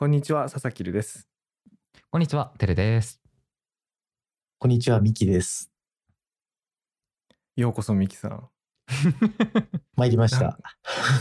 [0.00, 1.28] こんにちは、佐々木るです。
[2.12, 3.20] こんにちは、テレです。
[4.60, 5.72] こんにちは、ミキです。
[7.56, 8.48] ようこそ、ミキさん。
[9.98, 10.56] 参りました。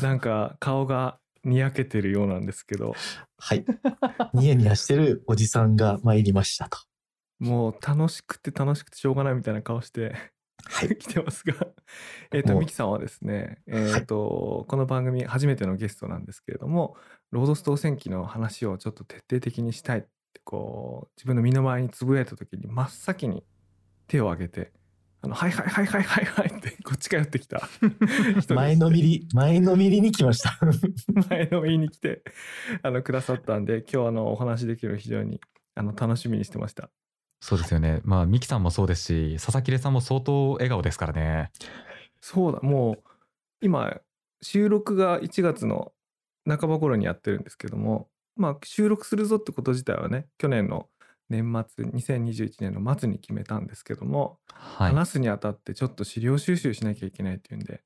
[0.03, 2.94] なんか、顔がにやけてるようなんですけど、
[3.40, 3.65] はい。
[4.35, 6.78] ニヤニヤしてるおじさんが参りましたと。
[7.39, 10.13] もう楽しくて楽しくてしょうがないみたいな顔して
[10.65, 10.89] はい。
[10.97, 11.55] 来てますが、
[12.31, 16.95] えっと、ミキさんはですね、えっと、この番組初めてのゲストなんですけれども、
[17.31, 20.07] ロードス当選記の話をちょっと徹底的にしたいって、
[20.43, 23.43] こう、自分の身の回りにつぶやいた時に真っ先に
[24.07, 24.71] 手を挙げて、
[25.21, 27.67] あの、はいはいはいはいはいはいってこっちから寄ってきた
[28.53, 30.57] 前のめり、前のめりに来ました。
[31.29, 32.23] 前のめりに来て、
[32.81, 35.41] あの、くださったんで、今日あの、お話できる非常に、
[35.75, 36.89] あの、楽しみにしてました。
[37.41, 38.02] そうですよね。
[38.03, 41.52] まあ、ミキさんもそうですし、佐々木レさんも相当笑顔ですからね。
[42.21, 43.03] そうだ、もう、
[43.61, 43.99] 今、
[44.41, 45.91] 収録が1月の
[46.47, 50.88] 半ば頃にやってるんですけども、まあ、収録するぞってこと自体はね、去年の
[51.30, 54.94] 年末、2021年の末に決めたんですけども、はい。
[54.94, 57.81] 話すにあたってちょっと資料収集しなきゃいけないっていうんで、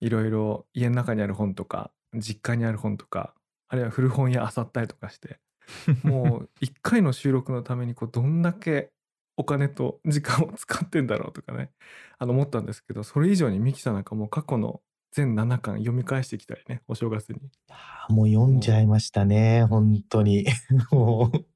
[0.00, 3.34] いろいろ家の中にある本とか、実家にある本とか、
[3.68, 5.38] あるいは古本屋漁ったりとかして、
[6.02, 8.90] もう 一回の収録のためにこうどんだけ
[9.36, 11.70] お金と時間を使ってんだろうとかね、
[12.18, 14.80] あの思ったんですけど、それ以上にミキさんなんかもう過去の
[15.12, 17.40] 全7巻読み返してきたりね、お正月に。
[18.08, 19.64] もう読んじゃいましたね。
[19.64, 20.46] 本当に。
[20.92, 21.46] もう、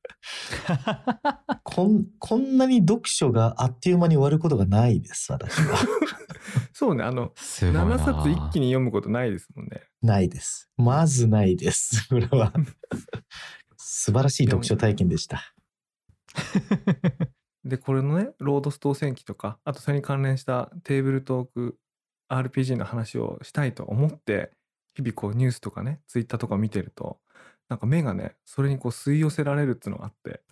[1.63, 5.79] こん、こんなに読書があっという間に終わることがないです、私は。
[6.73, 7.85] そうね、あの、すごいな。
[7.85, 9.83] 7冊一気に読むことないですもんね。
[10.03, 10.71] ないです。
[10.77, 12.09] まずないです。
[12.09, 12.53] これは。
[13.77, 15.55] 素晴らしい読書体験でした。
[17.65, 21.79] で、これのね、ロードス当選記とか、あとそれに関連したテーブルトーク
[22.33, 24.53] RPG の話をしたいと思って、
[24.95, 27.19] 日々こうニュースとかね、ツイッターとか見てると、
[27.69, 30.43] なんか目がね、それにこう吸い寄せられるっていうのがあって、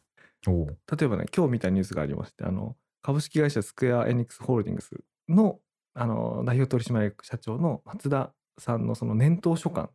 [0.91, 4.91] 例えばね、今日見たニュースがありまして、あの、株式会社スクエア・エニックス・ホールディングス
[5.29, 5.59] の、
[5.95, 9.91] あの、代表取締役社長の松田さんのその年頭書簡、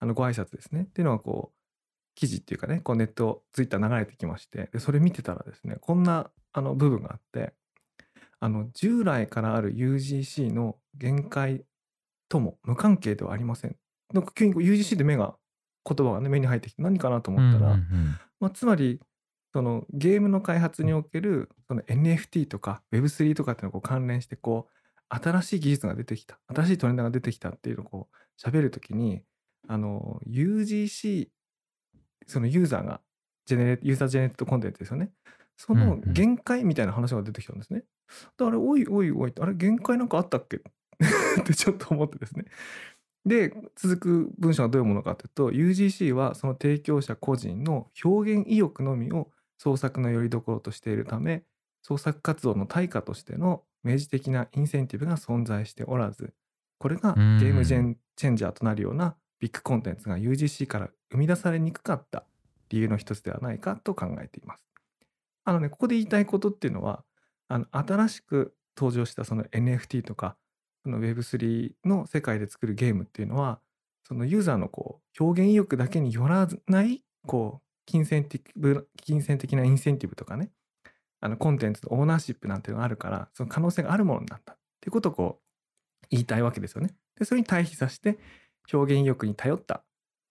[0.00, 0.82] あの、ご挨拶ですね。
[0.82, 1.56] っていうのがこう、
[2.14, 7.54] 記事っていうかね、こうネット、ツイッター流れてきまして、で、それ見てたらですね、こんな、あの、部分があって、
[8.40, 11.64] あの、従来からある UGC の限界
[12.28, 13.76] とも無関係ではありません。
[14.12, 15.36] なんか急に UGC で目が、
[15.86, 19.00] 言葉がね、目に入ってきて何かなと思ったら、うんうんうんまあ、つまり
[19.54, 24.72] そのゲームの開発におけるその NFT とか Web3 とかっていうのをこう関連してこう
[25.08, 29.22] 新しい技術が出てきた新しいトレンドが出てきたっていうのをこう喋るときに
[29.68, 31.28] あの UGC
[32.26, 33.00] そのユーザーが
[33.46, 35.10] ジェネレユーザージェネレートコンテンツですよね。
[35.56, 36.12] そのうんうん。
[36.12, 37.84] 限界みたいな話が出てきたんですね。
[38.38, 40.56] であれおいおいおいあれ限界なんかあったっけ？
[41.40, 42.44] ってちょっと思ってですね。
[43.26, 51.42] で、続く文章がどういうものかというと、UGC はその提供者個人の表現意欲のみを創作の拠り所としているため、
[51.82, 56.34] 創作活動の対価としての明示的なインセンティブが存在しておらず、
[56.78, 57.38] これがうん。
[57.38, 62.24] ゲームジェンチェンジャーとなるようなビッグコンテンツが UGC から生み出されにくかった
[62.74, 64.64] 理由の一つではないかと考えています。
[65.44, 67.04] あのね、ここで言いたいことっていうのは、
[67.48, 70.36] あの新しく登場したその NFT とか、
[70.84, 73.60] の Web3 の世界で作るゲームっていうのは、
[74.02, 78.42] そのユーザーのこう表現意欲だけによらない、こう、金銭的
[79.02, 80.50] 金銭的なインセンティブとかね、
[81.20, 86.94] あのコンテンツのオーナーシップなんていうのがあるから、その可能性があるものなんだっていうことをこう言いたいわけですよね。
[87.18, 88.18] で、それに対比させて
[88.72, 89.83] 表現意欲に頼った、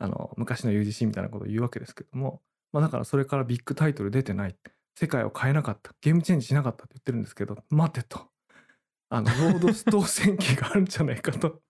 [0.03, 2.41] あの、昔の UGC みたいなことを言うわけですけども、
[2.73, 4.55] まあだからそれからビッグタイトル出てない、
[4.99, 8.19] 世界を変えなかった、ゲームチェンジしなかったって言ってるんですけど、待てと。
[9.09, 11.61] あの、ロードス当選記があるんじゃないかと。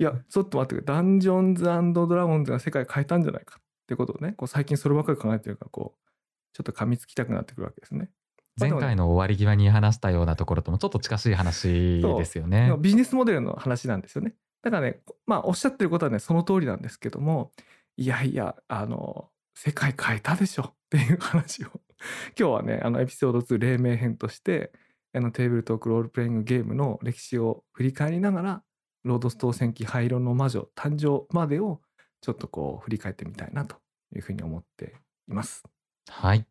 [0.00, 0.84] いや、ちょっと待って。
[0.84, 6.08] ダンジョンズドラゴンズが世界変えたんじゃないかってことをね、こう最近そればっかり考えてるから、こう、
[6.52, 8.10] ちょっと噛みつきたくなってくるわけですね。
[8.58, 12.74] 前回の終わり際に話したようなところともちょっと近しい話ですよね。
[12.80, 14.34] ビジネスモデルの話なんですよね。
[14.62, 17.52] だからね、まあおっしゃってることはね、その通りなんですけども、
[17.96, 21.68] いやいや、あの、世界変えたでしょっていう話を、
[22.38, 24.72] 今日はね、あのエピソード2黎明編として、
[25.12, 28.62] あのテーブルトークロールプレイングゲームの歴史を振り返りながら、
[29.04, 31.80] ロードス当選記灰色の魔女誕生までを
[32.20, 33.76] ちょっとこう振り返ってみたいなと
[34.14, 34.94] いうふうに思って
[35.28, 35.64] います。
[36.08, 36.46] はい。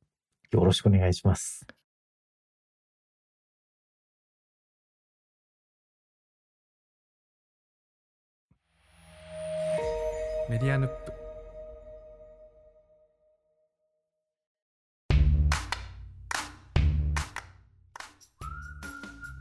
[0.52, 1.79] よろしくお願いします。
[10.50, 11.14] メディアヌップ。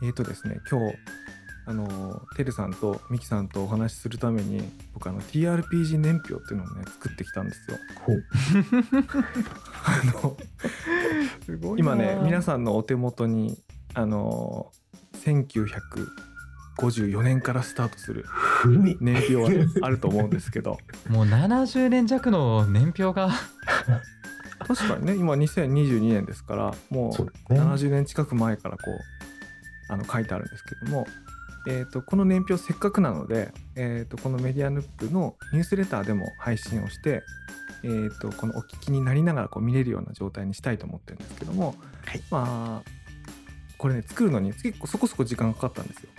[0.03, 0.97] えーとですね、今日、
[1.65, 4.63] あのてるさんとミキさんとお話しするために
[4.93, 7.79] 僕あの TRPG 年表っていうのをね作ってきたんですよ。
[9.87, 10.37] あの
[11.43, 13.59] すご今ね皆んさんのお手元に
[13.95, 14.71] あの
[16.79, 18.25] 1954年からスタートする。
[19.01, 20.79] 年表はねあると思うんですけど。
[21.09, 23.31] もう70年弱の年表が。
[24.67, 27.61] 確かにね今2022年ですからもそううですね。
[27.61, 31.07] 70年近く前からこうあの書いてあるんですけども、
[31.67, 37.23] えー、とこの年表せっかくなので、えー、とこのメディアヌップのニュースレターでも配信をして、
[37.83, 41.75] えー、とこのお聞きになりながらこう見れるような状態にしたいと思ってるんですけども、
[42.05, 42.23] はい。
[42.31, 42.98] まあ
[43.79, 46.11] これね作るのに結構そこそこ時間かかったんですよ。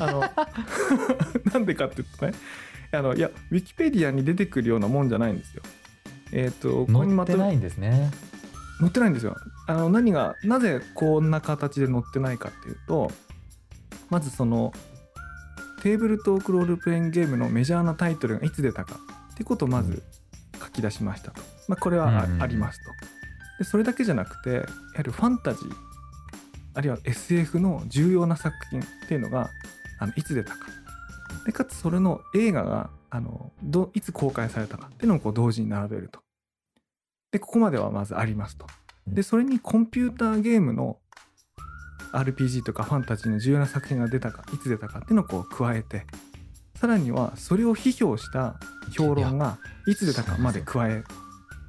[0.00, 0.24] あの
[1.52, 2.32] なんでかっていうとね
[2.92, 5.62] あのいやウィキペディアに出てくるようなもんじゃないんですよ。
[6.32, 8.10] えっ、とここにまとめ載ってないんですね。
[8.80, 9.36] 載ってないんですよ。
[9.66, 13.12] あの何がなぜこんな形で載ってないかっていうと
[14.10, 14.72] まずその
[15.82, 18.98] テーブルトークロールプレイングゲームのメジャーなタイトルがいつ出たか
[19.32, 20.02] ってことをまず
[20.58, 21.42] 書き出しましたと。
[21.68, 22.90] まあ、これはありますと。
[23.58, 24.66] でそれだけじゃなくてやは
[25.02, 25.93] りファンタジー
[26.74, 29.50] あるいは SF の重要な作品っていうのが
[29.98, 30.66] あのいつ出たか
[31.46, 36.20] でかつそれの映画があのどいつ公開されたかっていうのをこう同時に並べると。
[37.30, 38.66] でここまではまずありますと。
[39.06, 40.98] でそれにコンピューターゲームの
[42.12, 46.06] RPG とかファンタジーの重要な作品が出たかいつ出たかっていうのをこう加えて
[46.76, 48.56] さらにはそれを批評した
[48.96, 51.02] 評論がいつ出たかまで加え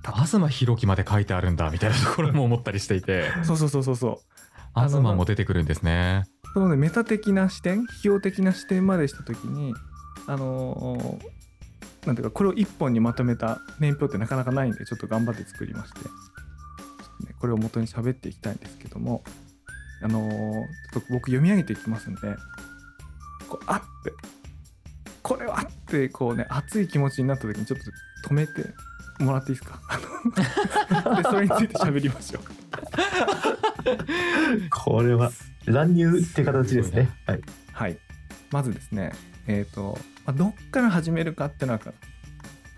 [0.06, 4.35] 東博樹まで書いてあるんだみたいなところも思ったりしていてそうそうそうそうそう
[4.76, 6.24] 東も出てくるんですね。
[6.54, 9.74] そのねメタ的な視点批評的な視点までした時に
[10.28, 11.36] あのー
[12.08, 16.06] なんていうかこれを一本にまとめた年表ってなかなかないんでちょっと頑張って作りまして、ね、
[17.40, 19.24] これを元に喋っていきたいんですけども
[20.04, 22.22] あのーちょっと僕読み上げていきますんで
[23.50, 24.14] こうあって
[25.24, 27.80] これはってこうね熱い気持ちになった時にちょっ
[28.24, 28.54] と止めて
[29.20, 29.80] もらっていいですか？
[31.18, 32.44] でそれについて喋りましょう。
[34.70, 35.32] これは
[35.66, 37.10] 乱入って形ですね。
[37.26, 37.42] はい。
[37.72, 37.98] はい、
[38.52, 39.12] まずですね、
[39.48, 41.94] えーとまあ、どっから始めるかってなんか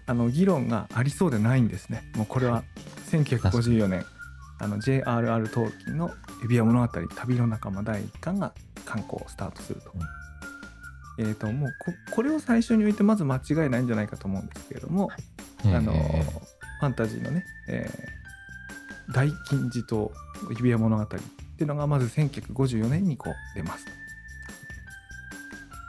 [0.05, 2.03] あの議論がありそうでないんですね。
[2.15, 2.63] もうこれは
[3.11, 4.05] 1954年
[4.59, 5.49] あの J.R.R.
[5.49, 6.11] トーキンの
[6.41, 8.53] 「指輪物語旅の仲間第1巻」が
[8.85, 9.91] 刊行スタートすると。
[11.19, 15.09] えー、ともうここれを最初に置いてまず間違いないんじゃないかと思うんですけれども、
[15.65, 16.23] あのえ
[16.79, 18.26] ファンタジーのね、えー
[19.13, 20.12] 大金字塔
[20.50, 21.19] 指輪物語ってい
[21.63, 23.86] うのがまず1954年にこう出ます。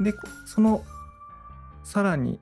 [0.00, 0.84] でこその
[1.84, 2.38] さらに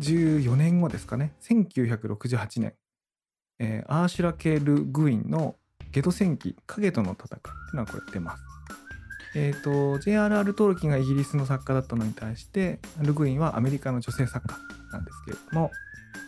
[0.00, 2.74] 14年後ですかね1968年、
[3.58, 5.56] えーアーシュラ・ケール・グインの
[5.92, 8.42] 「ゲド戦記影との戦い」っていうのがこれ出ます。
[9.36, 10.54] えっ、と J.R.R.
[10.54, 14.58] トールキンがイギリスの作家だったのに対してルグインはアメリカの女性作家
[14.92, 15.70] なんですけれども、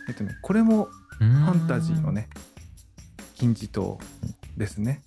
[0.07, 2.29] えっとね、これもフファンタジーのね
[3.43, 3.99] 金字塔
[4.55, 5.03] ですね。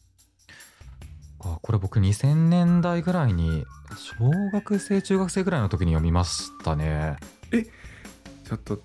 [1.40, 3.64] あこれ僕2000年代ぐらいに
[3.96, 7.16] 小学生中学生ぐらいの時に読みましたね。
[7.50, 8.82] ちょっと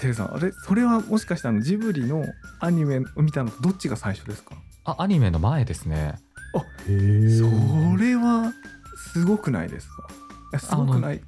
[0.00, 0.50] テレさんあれ？
[0.50, 2.24] それはもしかしてあのジブリの
[2.58, 4.56] アニメを見たのとどっちが最初ですか？
[4.84, 6.18] あアニメの前ですね。
[6.88, 7.38] へえ。
[7.38, 7.44] そ
[7.96, 8.52] れは
[9.12, 9.86] すごくないです
[10.50, 10.58] か？
[10.58, 11.20] すごくない？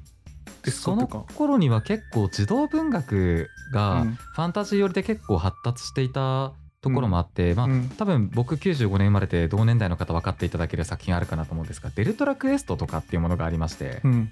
[0.73, 4.15] その頃には結構児童文学がうん。
[4.15, 6.53] ファンタジー寄りで結構発達していた
[6.85, 7.89] ところもあって、まあうん。
[7.97, 14.31] 多分僕95年生まれて同年代の方分かっていただける作品あるかなと思うんですが「デルトラクエスト」とかっていうものがありまして、うん。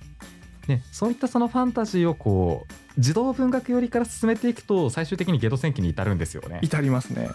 [0.67, 6.61] でそういったそのファンタジーをこう児童文学寄りから進めていくと最終的にゲド戦記に至るんですよね。
[6.63, 7.29] 至りますね。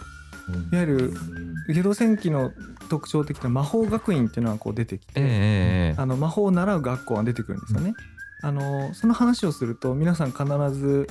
[0.48, 0.54] うん。
[0.72, 2.52] いわゆるうんゲド戦記の
[2.88, 7.92] 特徴的な魔法学院っていうのがこう出てきて、ええええあの魔法を習う学校が出てくるんですよね。
[8.40, 11.08] あのその話をすると皆さん必ず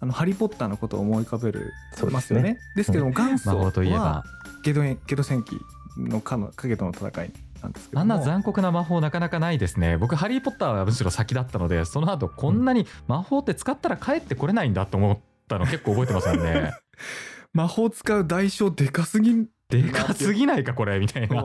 [0.00, 2.10] あのハリー・ポッターのことを思い浮かべるそうですね。
[2.12, 2.58] ますよね。
[2.76, 4.00] ですけども元祖魔法といえば。
[4.00, 4.24] は
[4.62, 5.58] ゲドエゲド戦記
[5.96, 8.00] のかの影との戦いなんですけども。
[8.00, 9.96] あんな残酷な魔法なかなかないですね。
[9.96, 16.72] 僕ハリー・ポッターはむしろ先だったのでその後こんなに魔法って使ったら帰ってこれないんだと思ったの結構覚えてますよね。
[17.52, 19.48] 魔法使う代償でかすぎん。
[19.68, 21.44] でかすぎないかこれみたいな。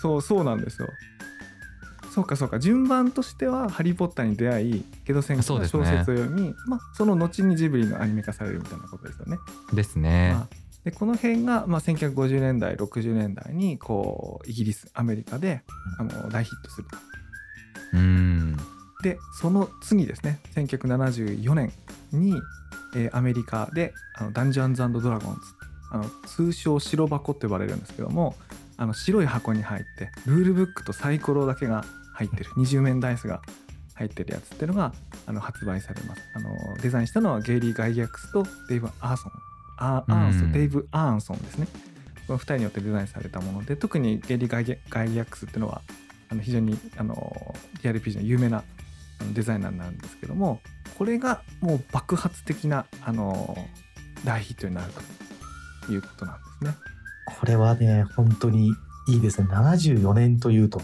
[0.00, 0.88] そうそうなんですよ。
[2.16, 2.58] そうかそうか。
[2.58, 9.36] 順番としては「ハリー・ポッター」に出会いゲド戦記の小説を読み、まあ、その後にジブリのアニメ化されるみたいなことですよね。
[9.74, 10.32] ですね。
[10.32, 10.48] まあ
[10.84, 15.62] でこの辺が、まあ、1950年代60年代にこうイギリスアメリカで
[15.98, 16.96] あの大ヒットすると。
[17.92, 18.56] うん。
[19.02, 20.40] でその次ですね。
[20.54, 21.70] 1974年
[22.12, 22.40] に、
[22.94, 25.40] えーアメリカであのダンジョンズドラゴンズ
[25.90, 28.34] あの通称白箱って呼ばれるんですけども
[28.78, 31.84] あの白い箱に入ってルールブックとサイコロだけが
[32.16, 33.42] 入ってる20面ダイスが
[33.94, 34.92] 入ってるやつっていうのが
[35.26, 39.32] あの発売されますあのデザインしたのはゲイリー・ガイギャックスとデイブ・アーソン
[39.78, 41.68] アーアーンソン、うんデイブ・アーンソンですね
[42.26, 45.82] この2人によってデザインされたもので特にゲイリー・ガイアガイギャックスっていうのは
[46.28, 48.64] あの非常にあの TRPG の有名な
[49.32, 50.60] デザイナーなんですけども
[50.98, 53.56] これがもう爆発的なあの
[54.24, 54.92] 大ヒットになる
[55.86, 56.74] ということなんですね。
[57.26, 58.72] これはね、本当に
[59.08, 59.48] いいですね。
[59.50, 60.80] 74年というと、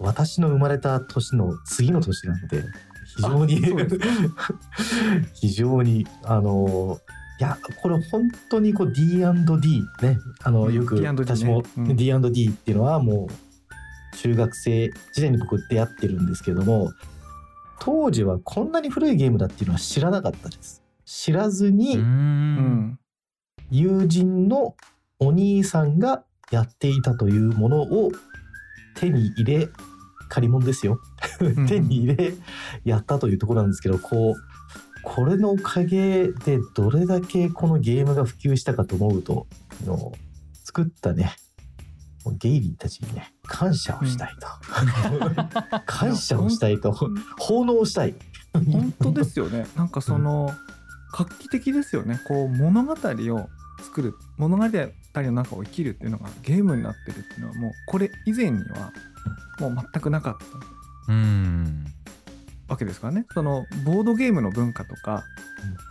[0.00, 2.64] 私の生まれた年の次の年なので、
[3.16, 3.60] 非常に
[5.34, 6.98] 非常に、あの、
[7.38, 11.96] いや、これ本当にこう D&D ね、あの、うんよく私もうん。
[11.96, 16.92] D&D っていうのはもう、中学生時代に僕出会ってるんですけども、
[17.80, 20.82] 当時はこんなに古いゲームだっていうのは知らなかったです。
[21.04, 21.98] 知らずに、
[23.70, 24.76] 友人の
[25.18, 28.10] お兄さんがやっていたというものを
[28.96, 29.68] 手に入れ
[30.30, 31.00] 借り物ですよ。
[31.42, 32.32] ん手に入れ
[32.84, 34.34] やったというところなんですけどこう
[35.02, 39.46] これのおかげでどれだけこのゲームが普及したかと思うと
[39.82, 40.12] あの
[40.64, 41.34] 作ったね
[42.38, 44.46] ゲイリーたちにね感謝をしたいと、
[45.86, 46.92] 感謝をしたいと。
[47.38, 48.14] 奉納したい。
[48.52, 49.66] 本当ですよね。
[49.76, 50.52] なんかその
[51.12, 52.20] 画期的ですよね。
[52.28, 53.48] こう物語を
[53.82, 54.64] 作る物語
[55.14, 58.92] の中を生きるっていうのがゲームになってるっていうのはもうこれ以前には
[59.58, 60.36] もう全くなかっ
[61.06, 61.84] たうん
[62.68, 63.26] わけですからね。
[63.34, 65.20] そのボードゲームの文化とか、うん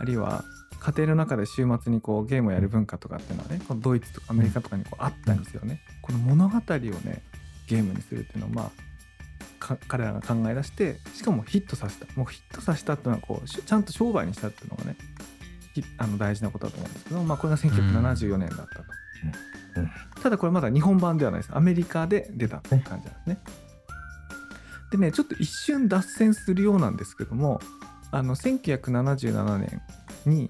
[0.00, 0.44] あるいは
[0.80, 7.22] 家庭の中で週末にこうゲームをやる文化とかっていうのはねこのドイツとかアメリカとかにこうあったんですよね、この物語をね
[7.68, 8.70] ゲームにするっていうのはまあ
[9.58, 12.06] か彼らが考え出してしかもヒットさせた。
[12.16, 14.96] もうヒットさせたっていうのはこうしちゃんと商売にしたっていうのがね
[15.74, 18.84] ひあの大事なことだと思うんですけど、まあ、これが1974年だったと、
[19.24, 19.82] うん。
[19.82, 19.90] うん
[20.22, 21.56] ただこれまだ日本版ではないです。
[21.56, 23.38] アメリカで出たって感じなんですね。
[24.90, 27.60] でねちょっと一瞬脱線するようなんですけども
[28.10, 29.82] あの1977年
[30.26, 30.48] に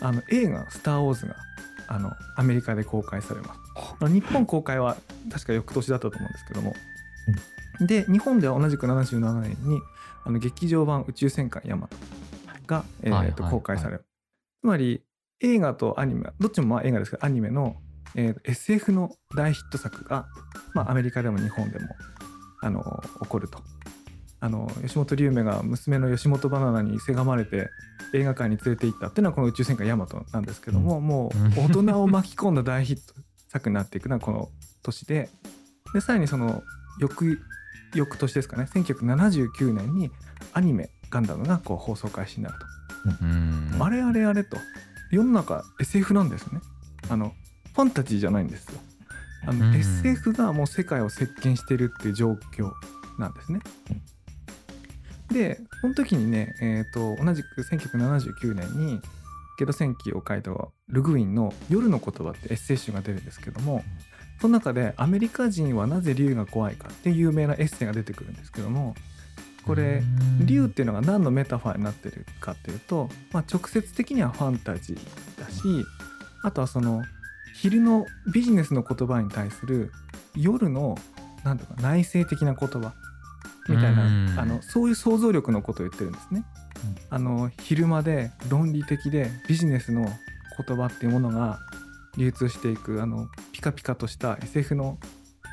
[0.00, 1.36] あの映画「スター・ウォーズが」
[1.88, 3.60] あのアメリカで公開されます、
[3.98, 4.96] まあ日本公開は
[5.30, 6.74] 確か翌年だったと思うんですけども、
[7.80, 9.80] で日本では同じく77年に
[10.24, 11.96] あの劇場版「宇宙戦艦ヤマト」
[12.68, 14.04] が、えーと公開される、
[14.62, 15.02] つまり
[15.40, 17.76] 映画とアニメどっちもまあ映画ですけどアニメの、
[18.14, 20.26] えーと SF の大ヒット作が、
[20.74, 21.88] まあ、アメリカでも日本でも
[22.60, 23.58] あの起こると。
[24.42, 27.68] あの吉本龍明が娘の吉本バナナにせがまれて
[28.14, 33.14] 映画館に連れて行ったっていうのはこの宇宙戦艦ヤマトなんですけども、もう大人を巻き込んだ大ヒット
[33.48, 34.48] 作になっていくのはこの
[34.82, 35.28] 年で。
[35.92, 36.62] でさらにその
[37.00, 37.40] 翌
[37.94, 40.10] 翌年ですかね1979年に
[40.52, 42.66] アニメ「ガンダム」がこう放送開始になると、
[43.24, 43.76] うん。
[43.78, 44.56] あれあれあれと。
[45.10, 46.60] 世の中 SF なんですね。
[47.08, 47.34] あの
[47.74, 48.80] ファンタジーじゃないんですよ。
[49.46, 49.74] あの、うん。
[49.74, 52.72] SF がもう世界を席巻してるっていう状況
[53.18, 53.60] なんですね。
[55.32, 59.00] でその時にね、えー、と同じく1979年に
[59.58, 60.50] ゲド戦記を書いた
[60.88, 63.84] ルグウィンの「夜の言葉」ってエッセイ集が出るんですけども
[64.40, 68.96] その中で「アメリカ人はなぜ竜が怖いか」っていう有名なエッセイが出てくるんですけども
[69.66, 70.02] これ
[70.44, 75.86] 竜っていうのが何のメタファーになってるかっていうと、まあ、直接的にはファンタジーだし
[76.42, 77.04] あとはその
[77.60, 79.92] 昼のビジネスの言葉に対する
[80.34, 80.96] 夜の
[81.44, 82.94] なんていうか内省的な言葉。
[83.68, 84.34] みたいなうん。
[84.38, 86.44] あのそういう想像力のことを言ってるんですね。
[87.10, 90.08] あの昼間で論理的でビジネスの
[90.66, 91.58] 言葉っていうものが
[92.16, 94.98] 流通していくあのピカピカとした SF の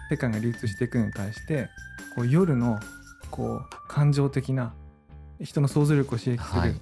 [0.09, 1.67] 世界が流通していくのに対して
[2.15, 2.79] こう夜の
[3.29, 4.73] こう感情的な
[5.41, 6.81] 人の想像力を刺激する、はい。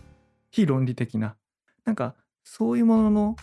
[0.51, 1.35] 非論理的な
[1.83, 2.13] なんか
[2.43, 3.35] そういうものの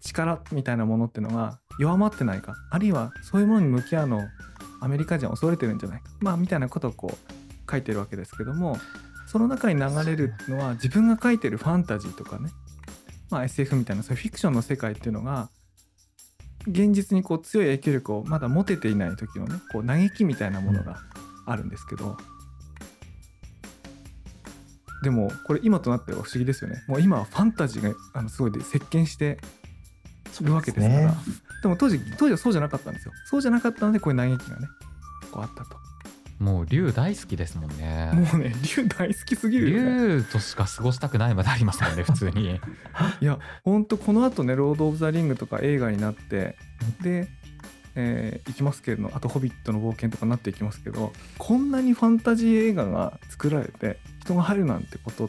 [0.00, 4.22] 力みたいなものってのが弱まってないかあるいはそういうものに向き合うのを
[4.80, 6.10] アメリカ人は恐れてるんじゃないか。
[6.20, 8.78] まあみたいなことをこう書いてるわけですけども
[9.26, 12.50] その中に流れるのは自分が書いてるファンタジーとかね、
[13.30, 15.50] まあ、SF みたいなそういうフィクションの世界っていうのが
[16.66, 20.98] 現実にこう強い影響力をまだ持てていない時のねこう嘆きみたいなものが
[21.46, 22.16] あるんですけど、
[25.02, 26.82] でもこれ今となっては不思議ですよね。
[26.88, 29.38] もう今はファンタジーがあのすごいで席巻して
[30.42, 31.00] るわけですから。
[31.06, 31.14] ね。
[31.62, 33.12] でも当時当時はそうじゃなかったんですよ。
[33.26, 34.68] そうじゃなかったのでこういう嘆きがね
[35.30, 35.76] こうあったと。
[36.38, 38.12] もう竜大好きですもんね。
[38.14, 40.08] もうね竜大好きすぎるよね。
[40.18, 42.60] 竜としか過ごしたくないまでありますもんね 普通に。
[43.20, 46.56] いやほんとこの後ね「ロード・オブ・ザ・リング」とか映画になって
[47.02, 47.28] で、
[47.96, 55.28] えーいきますけれどあと「ホビットの冒険」とかになっていきますけどこんなにファンタジー映画が作られて人が入るなんてこと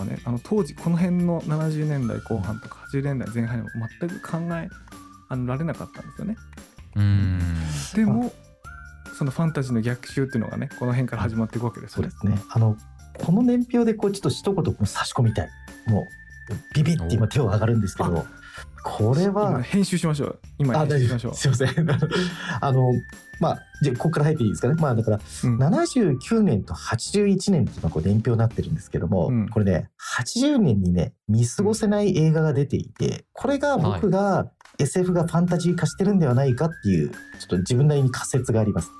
[0.00, 3.70] はねあの当時この辺の70年代後半とか80年代前半にも
[4.00, 4.68] 全く考え
[5.28, 6.36] あのられなかったんですよね。
[6.96, 7.40] うん
[7.94, 8.32] でも
[9.12, 12.36] そそのファンタジーの逆襲っていうのがねこの辺から始まっていくわけですねそうで。
[12.36, 12.42] すね。
[12.50, 12.76] あの、
[13.18, 15.48] この年表でこうちょっと一言差し込みたい。
[15.86, 16.04] もう、
[16.74, 18.24] ビビって今手を上がるんですけど、
[18.82, 20.38] これ今は、編集しましょう。
[20.58, 20.74] 今。
[20.86, 21.34] 編集しましょう。
[21.34, 21.70] すいません。
[22.60, 22.92] あの、
[23.42, 24.74] まあ、じゃあここから入っていいですかね。
[24.78, 34.46] まあ、だから、うん79年と81年っていうのがこう年表になってるんですけども、うんこれね、80年にね、見過ごせない映画が出ていて、これが僕が
[34.78, 38.90] SF がファンタジー化してるんではないかっていう、ちょっと自分なりに仮説があります。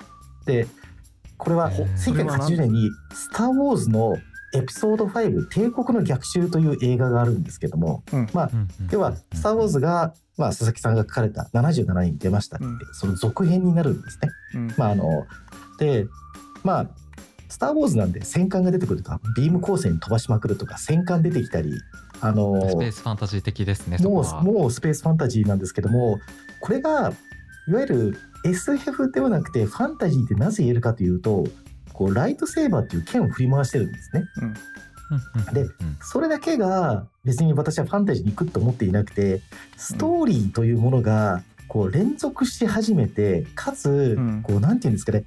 [0.45, 0.67] で、
[1.37, 4.17] これはほ1980年に「スター・ウォーズ」の
[4.53, 12.79] エピソード5「帝国の逆襲」という映画があるんですけども、まあ、うんうん要は「スター・ウォーズが」まあ、佐々木さんが書かれた77年に出ましたって、うん。
[12.93, 14.29] その続編になるんですね。
[14.55, 14.73] うん。
[14.77, 15.27] まああの
[15.77, 16.07] で
[16.63, 16.89] まあ
[17.49, 21.71] 「スター・ウォーズ」なんで戦艦が出てくるとかビーム光線飛ばしまくるとか戦艦出てきたり
[22.21, 24.39] あのスペースファンタジー的ですねもは。
[24.39, 26.19] うもうスペースファンタジーなんですけども
[26.61, 27.11] これが
[27.67, 31.45] いわゆる SF ではなくてファンタジーってなぜ言えるかというと
[31.93, 34.23] こうライトセーバーっていう剣を振り回してるんですね。
[35.53, 35.71] でうん。
[36.01, 39.41] それだけが別に私はファンタジーに行くと思っていなくて
[39.77, 44.41] ストーリーというものがこう連続し始めてかつん。
[44.41, 45.25] こうなんていうんですかね。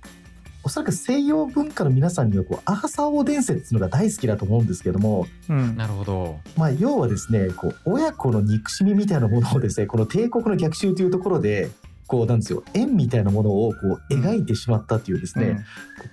[0.64, 5.76] おそらく西洋文化の皆さんにはこうアーサー王伝説っていうのが大好きだと思うんですけども、うん。
[5.76, 6.40] なるほど。
[6.56, 11.70] まあ、要はですねこう親子の憎しみみたいなものをですねこの帝国の逆襲というところで
[12.06, 15.64] こうなんですよ縁みたいなものをこう描いてしまったっていうですね、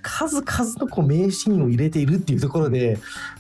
[0.01, 2.97] 数々のこう名シーンを入れているっていうところで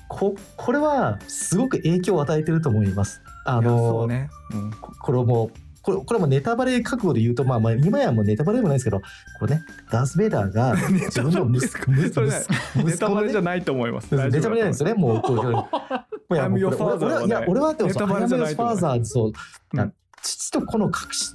[0.07, 3.21] ここれはすごく影響を与えてると思います。
[3.45, 4.29] あのうね。
[4.53, 9.01] うんここれもこれこれもネタバレ覚悟で言うと、まあ、まあ今やもうネタバレでもないですけど
[9.39, 12.41] これねダース・ベイダーが 自分の息子息それね
[12.75, 14.15] 息ネタバレじゃいないと思います。
[14.15, 15.33] ネタバレなんですよねもうこ
[16.29, 19.33] うい やもうこれ俺はねいや俺はでもネタバレじゃないと思うファーザーそう、うん
[19.77, 19.91] な
[20.23, 21.31] 父と子の隠し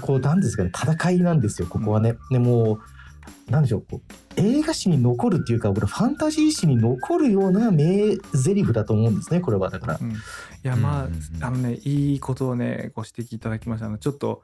[0.00, 2.16] こうなんですかね戦いなんですよここはね。
[2.30, 9.98] でもうなんでしょうこう映画史に残るっていうかこれファンタジー史に残るような名台詞だと思うんですねこれはだから。
[10.00, 10.10] うん。
[10.10, 10.14] い
[10.62, 11.12] やまあ、うん。
[11.12, 13.86] うんうんあのねいいことをねご指摘いただきました。
[13.86, 14.42] あのちょっと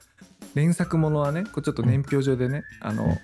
[0.54, 3.16] 連作ものはねこうちょっと年表上でね、あの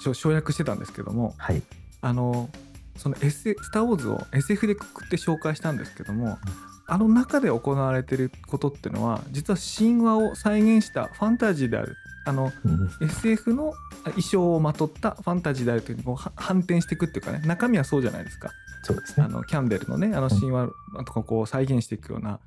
[0.00, 1.62] しょ省略してたんですけどもはい。
[2.00, 2.50] あの
[2.96, 6.38] その、S「スター・ウォーズ」を SF でくくって紹介したんですけども、
[6.86, 18.50] あの中で行われてることっていうのは実は神話を再現したファンタジーであるあのうん SF の衣装をまとったファンタジーであるというのをは反転していくっていうかね中身はそうじゃないですか。
[18.82, 19.28] そうですねあ。
[19.28, 20.68] のキャンベルのねあの神話
[21.06, 22.38] とかこう再現していくような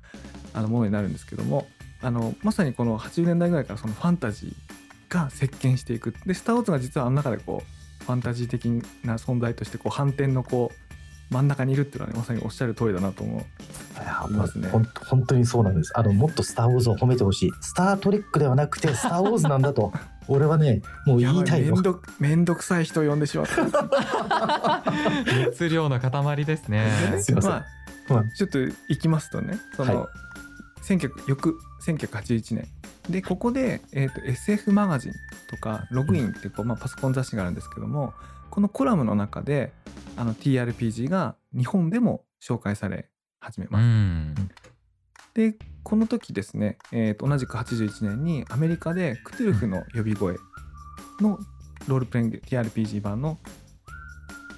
[0.54, 1.66] あのものになるんですけども
[2.00, 7.62] あのまさにこの80年代ぐらいからそのファンタジーが席巻していくで「スター・ウォーズ」が実はあの中でこ
[8.00, 8.66] うファンタジー的
[9.04, 10.87] な存在としてこう反転のこう
[11.30, 13.40] 真ん中にいるっていうのは、ね、まさにおっしゃる通りだなと思う。
[13.40, 13.42] い
[13.96, 14.86] やいますね本
[15.26, 15.92] 当にそうなんです。
[15.94, 17.50] あのもっとスター・ウォーズを褒めてほしい。
[17.60, 19.92] スター・トレックではなくてスター・ウォーズなんだと
[20.28, 21.82] 俺はねもう言いたいよめん。
[21.82, 24.82] どめんどくさい人を呼んでしまった。
[25.46, 27.64] 熱量の塊ですねすいませんまあ
[28.14, 30.08] まあちょっと行きますとねその、は
[30.82, 32.66] 1900翌1981年
[33.10, 35.12] でここで、えーと SF マガジン
[35.48, 38.14] とかログインってこう、まあ、パソコン雑誌があるんですけども
[38.50, 39.72] このコラムの中で
[40.18, 43.08] あの TRPG が日本でも紹介され
[43.40, 43.82] 始めうます。
[43.84, 44.34] ん
[45.34, 45.54] で
[45.84, 50.34] この時ですね、えーと同じく81年にアメリカでクトゥルフの呼び声
[51.20, 51.38] の
[51.86, 53.38] ロールプレイング TRPG 版の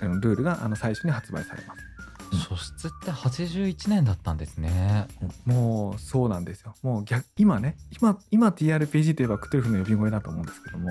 [0.01, 1.85] ルールがあの最初に発売されます。
[2.33, 5.09] 初出って81年だったんですね
[5.44, 6.75] もうそうなんですよ。
[6.83, 10.90] もう逆今ね今今 TRPG といえばクトゥルフの呼び声だと思うんですけども、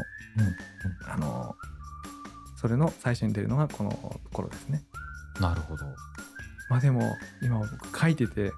[1.08, 1.56] あの
[2.60, 4.84] それの最初に出るのがこの頃ですね。
[5.40, 5.86] なるほど
[6.70, 8.52] まあでも今僕書いてて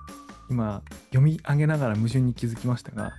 [0.49, 3.13] 今読み上げながら矛盾に気づきましたが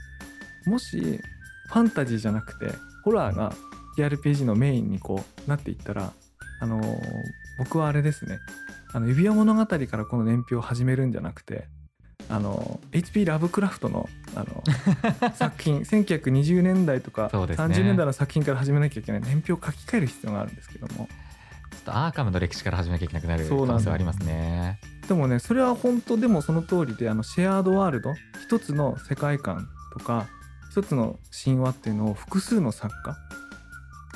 [0.66, 1.20] もし
[1.68, 2.72] ファンタジーじゃなくて
[3.04, 3.52] ホラーが
[3.96, 6.12] TRPG のメインにこうなっていったら
[6.60, 6.80] あの
[7.58, 8.38] 僕はあれですね
[8.92, 11.66] あの指輪物語からこの年表を始めるんじゃなくて
[12.28, 14.64] あの HP ラブクラフトのあの
[15.34, 17.74] 作品1920年代とか、そうですね。
[17.74, 21.08] 30年代の作品から始めなきゃいけない年表を書き換える必要があるんですけども。
[21.72, 24.78] ちょっとアーカムの歴史から始めなきゃいけなくなる可能性はありますね。
[25.08, 30.26] でもねそれは本当でもその通りであのシェアードワールド一つの世界観とか
[30.70, 33.16] 一つの神話っていうのを複数の作家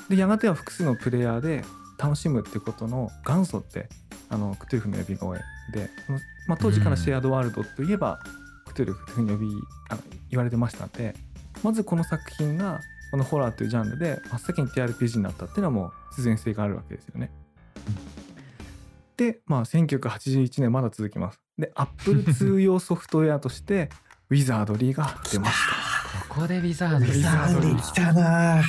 [0.08, 1.64] でやがては複数のプレイヤーで
[1.98, 3.88] 楽しむっていうことの元祖って
[4.28, 5.38] あのクトゥルフの呼び声
[5.72, 5.90] で、
[6.46, 8.20] まあ、当時からシェアードワールドといえば、
[8.66, 11.14] クトゥルフというふうに呼びあの言われてましたので
[11.62, 12.80] まずこの作品が
[13.10, 17.30] このホラーというジャンルで真っ先に TRPG になったっていうのはもう必然性があるわけですよね。
[19.16, 21.40] で、まあ、1981年まだ続きます。
[21.56, 23.88] で、Apple 通用ソフトウェアとして、
[24.28, 25.54] ウィザードリーが出まし
[26.28, 28.64] ここでウィザードウィザードリー来たなぁ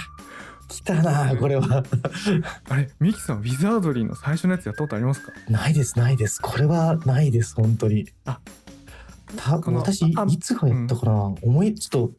[0.68, 1.84] 来たなこれは。
[2.70, 5.32] あれミキさんウィザードリーの最初のやつやったことありますか？
[5.50, 6.42] ないですないです。
[6.42, 8.06] これはないです本当に。
[8.26, 8.40] あ
[9.36, 12.12] た私あいつがやったかな、思いちょっ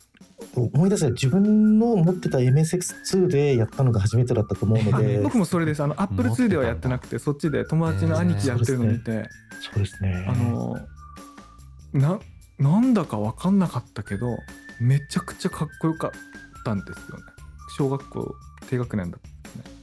[0.55, 5.21] と思い出せ自分の持ってた MSX2 でやったのが初めてだったと思うので。
[5.21, 9.29] 僕もそれですあのアップル2ではやってなくてそっちで友達の兄貴やってるの見て、
[9.61, 10.27] そうですね。
[10.29, 10.77] あの
[11.93, 12.19] な
[12.59, 14.37] なんだか分かんなかったけど
[14.81, 16.11] めちゃくちゃかっこよかっ
[16.65, 17.25] たんですよね
[17.79, 18.35] 小学校
[18.69, 19.77] 低学年だったね。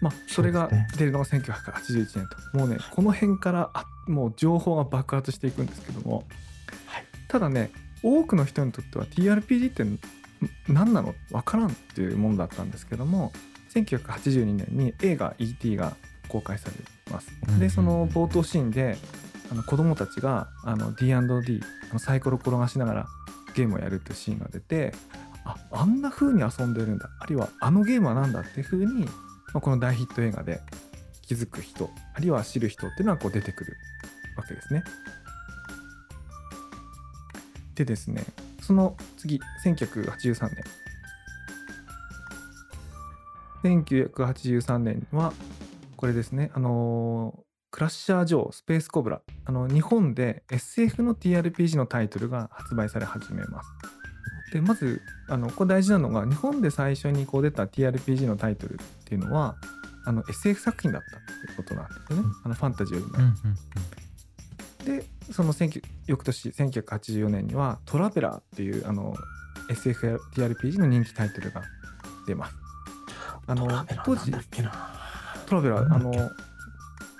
[0.00, 2.56] まあそれが出るのが1981年と。
[2.56, 6.24] もうねこの辺からあもう情報が爆発していくんですけども、
[6.86, 7.04] はい。
[7.28, 7.70] ただね
[8.02, 9.98] 多くの人にとっては TRPG ってん
[10.68, 11.14] 何なの？
[11.32, 13.32] 分からんっていうものだったんですけども
[13.74, 15.76] 1982年に映画 E.T.
[15.76, 15.96] が
[16.28, 16.74] 公開され
[17.10, 17.28] ます。
[17.48, 18.96] うんでその冒頭シーンで
[19.50, 21.60] あの子供たちがあの D&D
[21.98, 23.06] サイコロ転がしながら
[23.54, 24.92] ゲームをやるっていうシーンが出て
[25.48, 27.08] ああんな風に遊んでるんだ。
[27.18, 29.10] あるいはあのゲームは何だっていう風に、ま
[29.54, 30.60] あ、この大ヒット映画で
[31.22, 33.76] 気づく人あるいは知る人っていうのはこう出てくる
[34.36, 34.84] わけですね。
[37.74, 38.24] でですね
[38.60, 40.64] その次1983年。
[43.64, 45.32] 1983年は
[45.96, 49.22] これですねあのクラッシャー・ジョースペース・コブラ。
[49.46, 53.77] あの日本で SF の TRPG のタイトルが発売され始めます。
[54.52, 59.56] でまずあのこれ大事なのが日本で最初にこう出た TRPG のタイトルっていうのは
[60.04, 63.34] あの SF 作品だったっていうことなんですよね、うんあのファンタジーよりもうんうん
[64.84, 69.14] でその19翌年1984年には「トラベラー」っていうあの
[69.68, 71.62] SFTRPG の人気タイトルが
[72.26, 72.54] 出ます。
[73.46, 74.32] あの当時。
[75.46, 76.12] トラベラーあの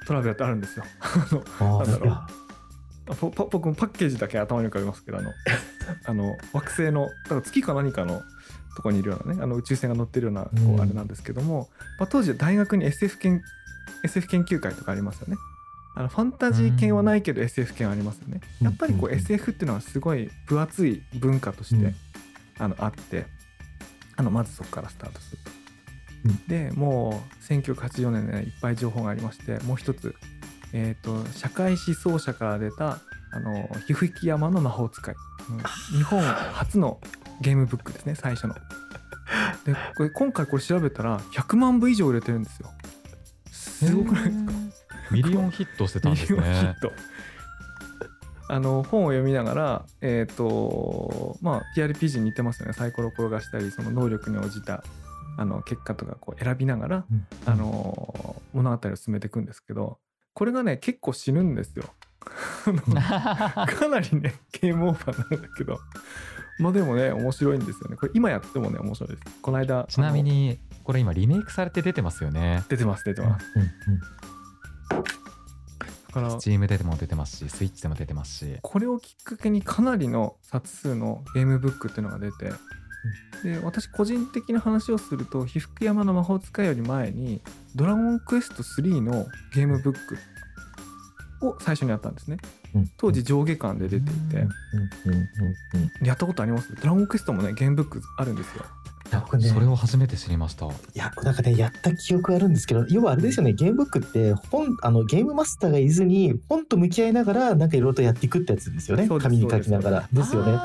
[0.06, 0.84] トラベラーってあるんですよ。
[1.00, 1.26] あ
[1.60, 2.47] のあなんだろう
[3.16, 5.32] 僕もパッケージだけ頭に浮かびますけどあの
[6.04, 8.22] あの惑星のだから月か何かの
[8.76, 11.68] とこにいるようなねあの宇宙船が乗ってるようなこうんうあれなんですけども、
[11.98, 13.42] まあ、当時大学に SF 研
[14.04, 15.36] SF 研究会とかありますよね。
[15.96, 18.40] あのファンタジー系はないけど SF 系はありますよね。
[18.60, 21.94] うんやっぱりこううん SF っていうのはすごい分厚い文化として、うん
[22.60, 23.26] あのあって
[24.16, 25.50] あのまずそこからスタートすると。
[25.50, 30.14] うんでもう1984年ねいっぱい情報がありましてもう一つ、
[30.72, 32.98] えー、と社会思想社から出た
[33.32, 35.58] あの火吹き山の魔法使い、うん
[35.98, 37.00] 日本初の
[37.40, 38.54] ゲームブックですね最初の。
[39.64, 42.70] でこれ今回これ調べたら100万部以上売れてるんですよ。
[43.50, 44.52] すごくないですか？
[45.10, 46.80] ミリオンヒットしてたんですミリオンヒねッ。
[46.80, 46.92] ト
[48.50, 54.82] あの本を読みながらえっ、とまあ TRPG に似てますよねサイコロ転がしたりその能力に応じた
[55.36, 59.98] あの結果とかこう選びながら、うんあの物語を進めていくんですけど
[60.38, 61.82] これがね結構死ぬんですよ。
[62.22, 65.80] かなりねゲームオーバーなんだけど
[66.60, 72.62] まあでもね面白いんですよねこれ今やってもね面白いですこの間ちなみにこれ今リメイクされて出てますよね。
[72.68, 73.68] 出てます出てますうんうん
[76.06, 78.58] だから Steam でも出てますし、Switch でも出てますし。
[78.62, 82.50] これをきっかけにかなりの冊数のゲームブックっていうのが出て、
[83.42, 87.40] で私個人的な話をすると被服山の魔法使いより前に
[87.76, 90.18] 「ドラゴンクエスト3」のゲームブック
[91.46, 92.38] を最初にやったんですね。
[92.74, 92.90] うん。
[92.96, 94.46] 当時上下巻で出ていて。
[96.04, 96.74] やったことあります？
[96.74, 98.64] ドラゴンクエストもねゲームブックあるんですよ。
[99.10, 100.66] 僕ねそれを初めて知りました。
[100.66, 109.06] いや、なんかね、やった記憶あるんですけど、要はあれですよね、ゲームブックって本、あのゲームマスターがいずに、本と向き合いながら、なんかいろいろとやっていくってやつですよね。
[109.06, 110.08] そうです紙に書きながら。
[110.12, 110.34] です。
[110.34, 110.58] よね。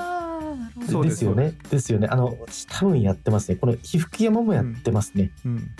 [0.89, 1.53] そうですよね。
[1.69, 2.07] ですよね。
[2.09, 2.37] あの、
[2.69, 3.57] 多分やってますね。
[3.57, 5.31] この被服山もやってますね。
[5.45, 5.71] うん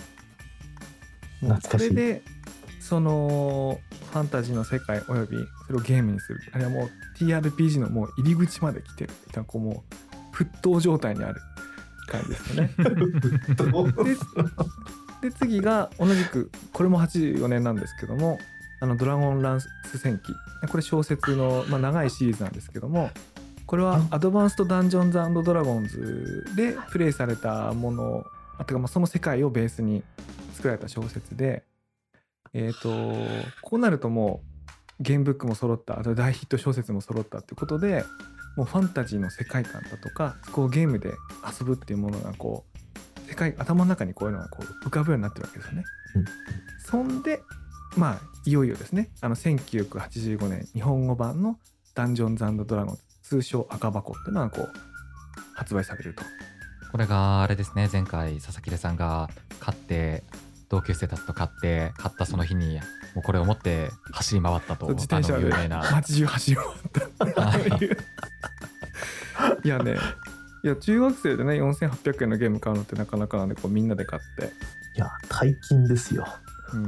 [1.44, 2.22] 懐かしいこれで
[2.80, 3.80] その
[4.12, 5.38] ファンタジーの世界および
[5.68, 9.84] それをゲームにするあるいはもう TRPG のもう入り口まで来てるみたいなこうも
[10.32, 11.42] う沸騰状態にある
[12.08, 12.72] 感じですよね。
[15.22, 18.38] でで次が同じくこれも84年なんですけども
[18.82, 20.34] 「あのドラゴンランス戦記」
[20.70, 23.10] これ小説の、まあ、長いシリーズなんですけども
[23.74, 28.24] これはアドバンスト・ダンジョンズドラゴンズでプレイされたもの
[28.60, 30.04] あとかまあその世界をベースに
[30.54, 31.64] 作られた小説で
[32.54, 32.90] えっ、と
[33.64, 34.42] こうなるとも
[35.00, 38.06] うゲームブックも揃ったあと大ヒット小説も揃ったってことで
[38.58, 41.10] もうファンタジーの世界観だとかそこをゲームで
[41.60, 45.84] 遊ぶっていうものがこう世界頭の中にこういうのがこう浮かぶようになってるわけですよね。
[46.18, 46.26] うん
[46.78, 47.42] そんで
[47.98, 51.58] まあいよいよですねあの1985年日本語版の
[51.96, 53.02] 「ダンジョンズドラゴンズ」
[53.34, 54.70] 通称赤箱っていうのがこう
[55.56, 56.24] 発売されると。
[56.92, 59.28] これがあれですね、前回佐々木さんが
[59.60, 60.24] 買って、
[60.70, 62.76] 同級生たちと買って、買ったその日に、
[63.16, 65.80] もうこれを持って走り回ったと、自転車であの有名な。
[65.92, 66.58] 街中走り
[67.18, 67.58] 回った
[69.64, 69.98] いやね。
[70.64, 74.46] いや中学生でね4800円のゲーム買うのってなかなかなんでこうみんなで買って、
[74.96, 76.28] いや大金ですよ。
[76.74, 76.88] うん、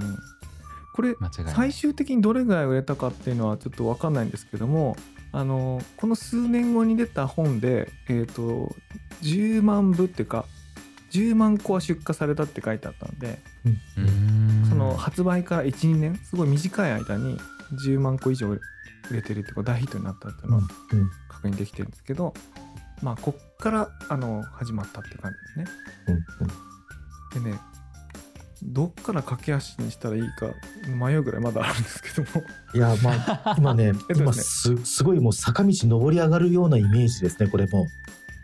[0.93, 1.15] これ
[1.47, 4.95] 最終的にどれぐらい売れたかっていうのはちょっと分かんないんですけども
[5.35, 8.73] あのこの数年後に出た本で、えー、と
[9.21, 10.45] 10万部っていうか
[11.11, 13.37] 10万個は出荷されたって書いてあったんで
[14.01, 14.69] ん。
[14.69, 17.37] その発売から12年すごい短い間に
[17.85, 18.61] 10万個以上売
[19.11, 20.63] れてるってこう大ヒットになったっていうのは
[21.27, 22.33] 確認できてるんですけど、
[23.03, 26.21] まあこっからあの始まったって感じですね。
[27.35, 27.43] うん。
[27.43, 27.59] でね
[28.65, 30.53] どっから駆け足にしたらいいか
[30.87, 32.45] 迷うぐらいまだあるんですけども。
[32.73, 33.11] いやま
[33.45, 34.19] あ 今ねえっとね。
[34.21, 37.85] 今すすごいもう坂道登り上がるようなイメージですねこれも。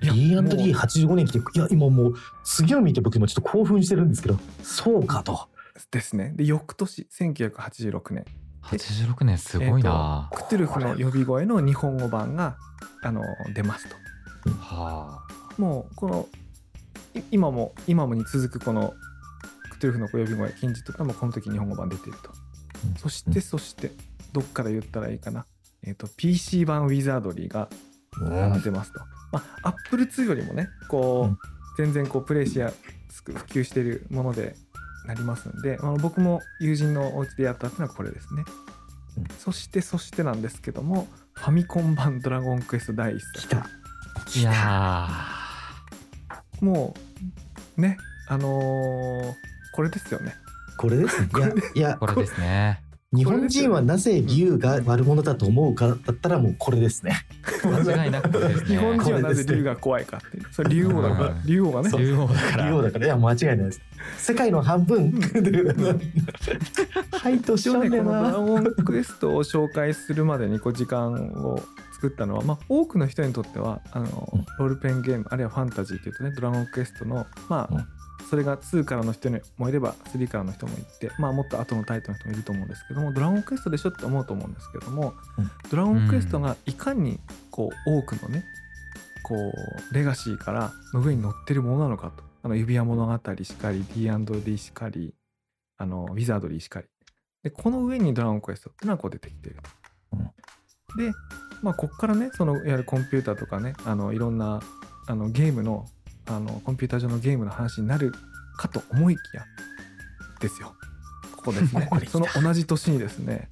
[0.01, 0.55] いやもう。
[0.55, 5.49] D&D85 年来ていや今もう次を見て僕今ちょっと興奮してるんですけどそうかと。
[5.89, 6.33] ですね。
[6.35, 8.25] で翌年1986年。
[8.63, 12.57] 86年すごいな、クトゥルフの呼び声の日本語版が
[13.01, 13.23] あの
[13.55, 13.95] 出ますと。
[14.59, 15.23] は
[15.57, 16.27] もうこの
[17.13, 18.95] い今も今もに続くこのク
[19.81, 22.29] トゥルフの呼び声金字とかもこの時日本語版出ていると。
[22.85, 22.95] うん。
[22.95, 23.91] そしてそして
[24.31, 25.47] どっから言ったらいいかな。
[25.83, 27.67] えっ、と PC 版ウィザードリーが
[28.63, 28.99] 出ますと。
[29.31, 31.37] まあ、アップル2よりもね、こう、うん。
[31.77, 32.71] 全然こうプレイしや
[33.09, 34.55] すく普及しているもので
[35.07, 38.43] なりますんで、あの僕も友人のお家でやったっていうのはこれですね。
[39.17, 39.23] うん。
[39.39, 43.55] そしてそしてなんですけども、ファミコン版ドラゴンクエスト第一来作。
[43.55, 44.39] た。
[44.39, 45.07] いや
[46.59, 46.93] も
[47.77, 50.35] う、ね、あのーこれですよね。
[50.77, 51.29] これですね。
[51.35, 52.81] いやいやーこれですね。
[53.13, 57.11] 日本人はなぜ竜が悪者だと思うかだったらもうこれですね。
[57.61, 58.69] 間違いなくこれですね。
[58.69, 60.45] 日本人はなぜ竜が怖いかっていう。
[60.51, 61.31] それ竜王だから。
[61.31, 61.41] う、ん。
[61.45, 61.89] 竜王がね。
[61.97, 62.69] 竜王だから。
[62.69, 63.05] 竜王だから。
[63.05, 63.81] いや間違いないです。
[64.17, 65.11] 世界の半分。
[67.11, 71.61] 配当しちゃうねこのドラゴンクエストを紹介するまでにこう時間を
[71.93, 74.45] 作ったのは、まあ、多くの人にとってはあの、うん。
[74.57, 77.85] ロールプレインゲームあるいはファンタジーというとねドラゴンクエストのまあ、うん
[78.31, 85.51] それが2からの人もいれば3からの人もいて、まあ、もっと後のタイトルの人もいると思うんですけどもドラゴンクエストでしょって思うと思うんですけども、うん。
[85.69, 88.45] ドラゴンクエストがいかにこう多くのね
[89.21, 92.23] こうレガシーからの上に乗ってるものなのかと。
[92.43, 93.13] あの指輪物語
[93.43, 95.13] しかり D&D しかり
[95.77, 96.87] あのウィザードリーしかり。
[97.43, 100.97] でこの上にドラゴンクエストっていうのはこう出てきてると。
[100.97, 101.11] で
[101.61, 104.61] まあこっからねそのいわゆるコンピューターとかねあのいろんな
[105.07, 105.85] あのゲームの
[106.35, 108.13] あのコンピューター上のゲームの話になる
[108.57, 109.45] かと思いきや
[110.39, 110.75] ですよ。
[111.35, 111.89] ここですね。
[112.07, 113.49] その同じ年にですね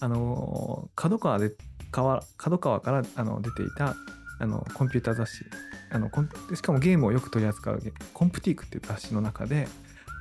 [0.00, 1.52] あの角川で
[1.90, 3.96] 川角川からあの出ていた
[4.38, 5.44] あのコンピューター雑誌
[5.90, 6.10] あの
[6.54, 9.68] しかもゲームをよく取り扱うゲコンプティークっていう雑誌の中で、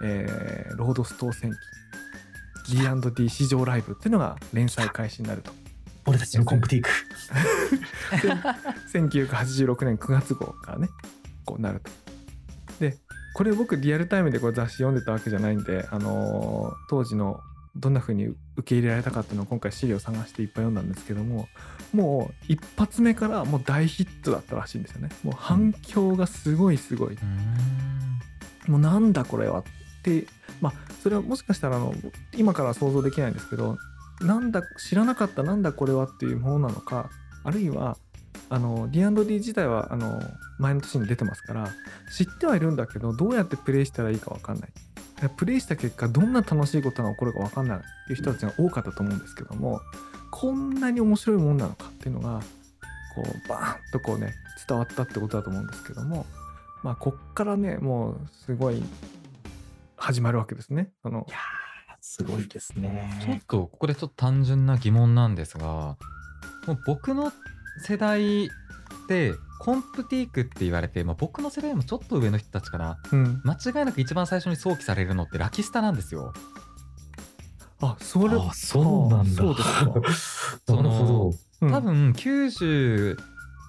[0.04, 1.52] えーロードス当選
[2.65, 5.52] 記 D&D 市場ライブっていうのが連載開始になると。
[6.06, 6.89] 俺たちのコンプティーク。
[8.91, 10.89] 1986年9月号からね
[11.45, 11.91] こうなると。
[12.80, 12.97] で
[13.34, 17.39] これ僕リアルタイムでこれ雑誌読んでたわけじゃないんで、あのー当時の
[17.75, 21.47] どんな風に受け入れられたかっていうのを今回資料を探していっぱい読んだんですけども
[21.93, 25.10] もう一発目からもう大ヒットだったらしいんですよね。
[25.23, 28.71] もう反響がすごいすごい、うーん。
[28.71, 29.63] もうなんだこれはっ
[30.04, 30.25] て
[30.60, 31.95] まあそれはもしかしたらあの
[32.36, 33.77] 今からは想像できないんですけど
[34.19, 37.10] なんだ知らなかったなんだこれはっていうものなのか
[37.43, 37.97] あるいは
[38.50, 40.22] あの D&D 自体はあの
[40.60, 41.70] 前の年に出てますから
[42.15, 44.70] 知ってはいるんだけどどうやってプレイしたらいいか分かんない
[45.38, 49.80] プレイした結果どんな楽しいことが起こるか分かんないっていう人たちが多かったと思うんですけども
[50.32, 52.39] こんなに面白いもんなのかっていうのが
[53.15, 54.34] こうバーンとこうね
[54.67, 56.26] 伝わったってことだと思うんですけども
[56.84, 58.82] まあこっからねもうすごい
[59.96, 60.89] 始まるわけですね。
[61.04, 61.41] そのいやー
[62.02, 65.98] すごいですちょっねとここでちょっと単純な疑問なんですが
[66.65, 67.32] もう僕の
[67.77, 68.49] 世代
[69.07, 72.97] でコンプティークって言われて、まあ、僕の世代もちょっと上の人たちかな。
[73.12, 76.34] うん、間違いなく一番最初に想起されるのってラキスタなんですよ。
[77.81, 79.43] あそれあそうなんだ。
[79.43, 80.73] そうですか。
[80.75, 81.34] なるほど。
[81.62, 81.71] うん。
[81.71, 83.17] 多分90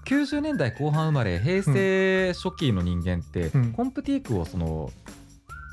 [0.05, 3.73] 90年代後半生まれ平成初期の人間って、うん。
[3.73, 4.91] コンプティークをその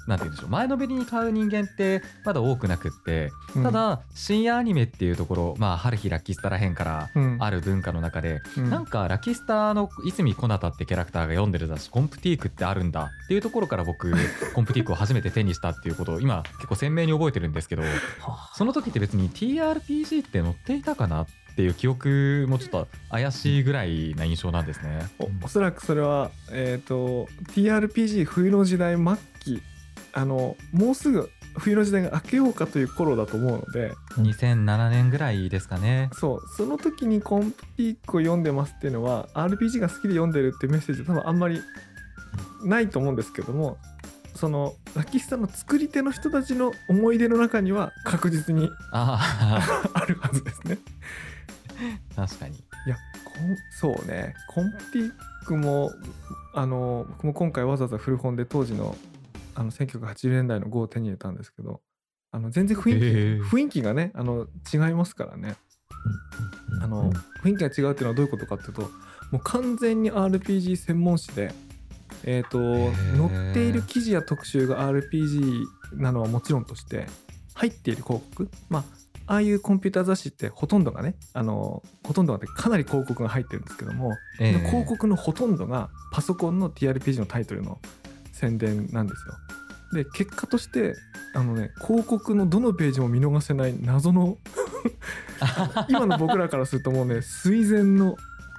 [0.10, 0.50] なんて言うんでしょう。
[0.50, 3.64] 前のめりに買う人間ってまだ多くなくってうん。
[3.64, 7.38] ただ深夜アニメっていうところまあ春日ラッキスタらへんからうん。
[7.40, 8.70] ある文化の中で、うん。
[8.70, 14.12] なんかラキスタの泉小太ってキャラクターが読んでる雑誌コンプティークってあるんだっていうところから僕
[14.56, 25.10] コンプティークを初めて手にしたっていうことを今結構鮮明に覚えてるんですけどはその時って別に TRPG って載っていたかなっていう記憶もちょっと怪しいぐらいな印象なんですね。
[25.20, 29.62] おおそらくそれは、えー、と TRPG 冬の時代末期
[30.14, 36.10] あのもうすぐ冬の時代が明けようかという頃だと思うので2007年ぐらいですかね。
[36.14, 41.62] そうその時にコンプティックを読んでますっていうのは RPG が好きで読んでるってメッセージは多分あんまり
[42.64, 43.78] ないと思うんですけども
[44.36, 49.20] そのラキスタの作り手の人たちの思い出の中には確実にあ
[49.94, 50.78] あるはずですね。
[52.16, 52.56] あ確かに。
[52.56, 52.96] いや
[53.26, 54.34] こんそうね。
[54.48, 55.12] コンプティッ
[55.46, 55.92] クも
[56.54, 58.96] あの僕も今回わざわざ古本で当時の
[59.60, 61.82] あの1980年代の5を手に入れたんですけど
[62.32, 63.42] あの全然雰囲気、へえ。
[63.42, 65.56] 雰囲気がねあの違いますからね。
[66.82, 67.12] あの
[67.44, 68.84] 雰囲気が違うっていうのはどういうことかっていうと
[69.32, 71.52] もう完全に RPG 専門誌で
[72.24, 77.08] えっ、とへー載っている記事や特集が RPG なのはもちろんとして
[77.56, 78.84] 入っている広告まあ
[79.26, 84.68] ああいうコンピューター雑誌ってほとんどがねあのほとんどがねかなり広告が入ってるんですけども、ええ。
[84.70, 87.80] 広告のほとんどがパソコンの TRPG のタイトルの
[88.40, 89.34] 宣伝なんですよ。
[89.94, 90.96] で結果として
[91.34, 94.38] あのね広告のどのページも見逃せない謎の
[95.90, 98.16] 今の僕らからするともうね垂涎の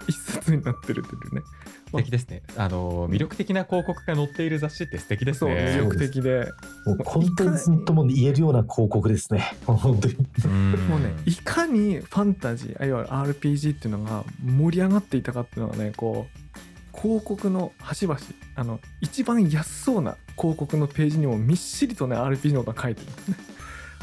[0.09, 1.43] 一冊になってるっていうね
[1.91, 6.49] 素敵ですねあの魅力的な広告が載っている雑誌って素敵ですそう魅ね力的で
[6.87, 9.53] もうコンテンツとも言えるような広告ですね。
[9.67, 10.17] 本当に。
[10.45, 16.70] うんもうねいかにファンタジーあるいは RPG っていうのが盛り上がっていたかっていうのがねこう
[17.01, 18.21] 広告の端々
[18.57, 23.07] あの一番安そうな広告のページにもみっしりとね RPG のことが書いてる。
[23.07, 23.37] んですね。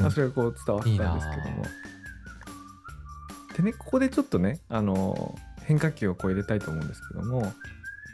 [0.00, 0.06] うん。
[0.06, 1.64] あそれがこう伝わったんですけども。
[3.56, 7.52] でねここでちょっとねあの変化球をこう入れたいと思うんですけども、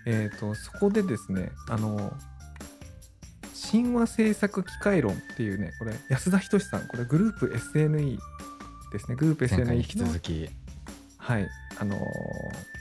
[0.06, 2.12] えー、とそこでですねあの
[3.70, 8.18] 神話制作機械論っていうねこれ安田仁さんこれグループ SNE
[8.92, 9.16] ですね。
[9.16, 10.48] グループ SNE に引き続き。
[11.16, 11.48] はい。
[11.78, 12.73] あのー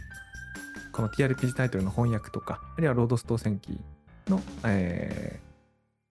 [0.93, 3.81] この TRPG タイトルの翻訳とかあるいはロードストー戦記
[4.27, 5.53] の、えー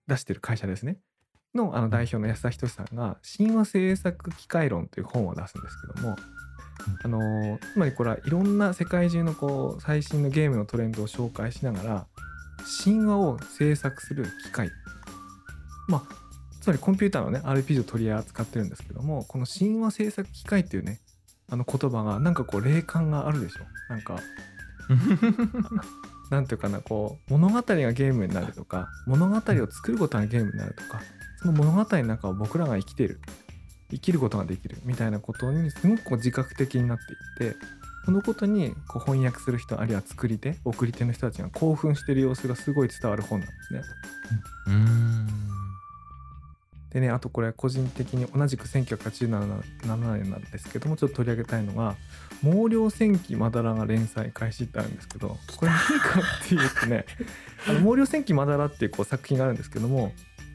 [0.09, 0.99] 出してる会社ですね。
[1.55, 6.17] のあの代表の安田仁さんが「神話制作機械論」という本を出すんですけども、
[7.05, 12.07] あのーつまりこれはいろんな世界中のこう最新のゲームのトレンドを紹介しながら
[12.85, 14.71] 神話を制作する機械。
[15.89, 16.03] まあ
[16.61, 21.01] つまりコンピューターのね RPG を取り扱ってるんですけどもこの神話制作機械っていうね
[21.51, 23.65] あの言葉がなんかこう霊感があるでしょ。
[23.89, 24.19] なんか
[26.31, 29.41] なんていうかなこう物語がゲームになるとか物語を
[29.71, 31.03] 作ることがゲームになるとか
[31.41, 33.21] その物語の中を僕らが生きてる
[33.91, 37.57] 生きることができるみたいなことにすごくこう自覚的になっていって
[38.05, 43.83] そのことにこう翻訳する人あるいは作り手送り手の人たちが興奮してる様子がすごい伝わる本なんですね。
[44.69, 45.42] うん
[46.93, 49.63] でねあとこれ個人的に同じく1987
[50.19, 51.97] 年なんですけどもちょっと取り上げたいのが
[52.45, 57.07] 「毛量戦記まだら」が連載開始ってあるんですけどこれ何かっていうとね
[57.67, 60.13] 「あの毛量戦記まだら」っていうこう作品があるんですけども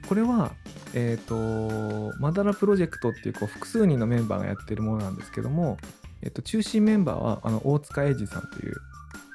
[0.08, 0.54] これは
[0.93, 5.78] えっ、とまだらプロジェクトっていうこう複数人のメンバーがやってるものなんですけども、
[6.21, 8.76] えっと中心メンバーはあの大塚英二さんという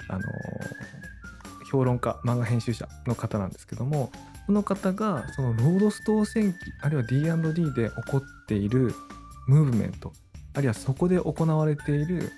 [0.08, 0.22] あの
[1.70, 4.10] 評論家漫画編集者の方なんですけども
[4.46, 8.94] その方がそのロードストー戦記あるいは D&D で起こっている
[9.46, 10.12] ムーブメント
[10.55, 12.31] あるいはそこで行われている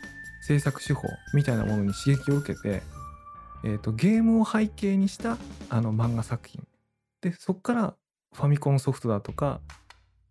[0.43, 2.83] 制作手法みたいなものに刺激を受けて、
[3.65, 5.39] えー、とゲームを背景にした
[5.71, 6.63] あの漫画作品
[7.21, 7.95] でそこから
[8.35, 9.61] ファミコンソフトだとか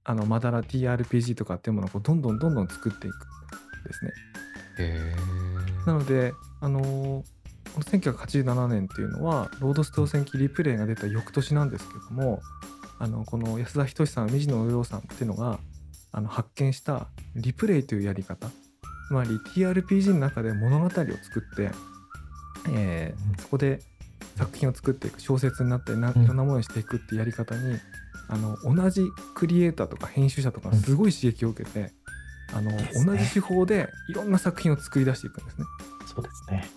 [0.03, 3.19] あのマダラ TRPG とかっていうものをこうどんどんどんどん作っていくん
[3.85, 4.11] ですね。
[5.85, 7.32] なので、あのー
[7.73, 12.41] この1987年っていうのはロードストー戦記リプレイが出た翌年なんですけども
[12.99, 15.59] あのこの安田仁さん水野洋さんっていうのが
[16.11, 18.47] あの発見したリプレイというやり方
[19.07, 21.71] つまり TRPG の中で物語を作って、
[22.71, 23.79] えーうんそこで
[24.37, 27.77] 作品を作っていく小説になったりないうんろんなものにしていくっていうやり方に、
[28.29, 29.03] あの同じ
[29.35, 31.91] クリエイターとか編集者とかがすごい刺激を受けて、
[32.53, 32.71] あの
[33.05, 35.65] 同じ手法でいろんな作品を作り出していくんですね。
[36.07, 36.69] そうですね。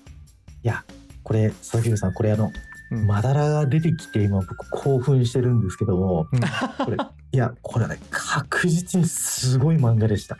[1.37, 2.47] れ、佐々木さん、これあの、
[2.91, 6.41] うんまだらが出てきて今僕興奮してるんですけども、うん
[6.85, 6.97] これ、
[7.33, 10.39] いや、これね、確実にすごい漫画でした。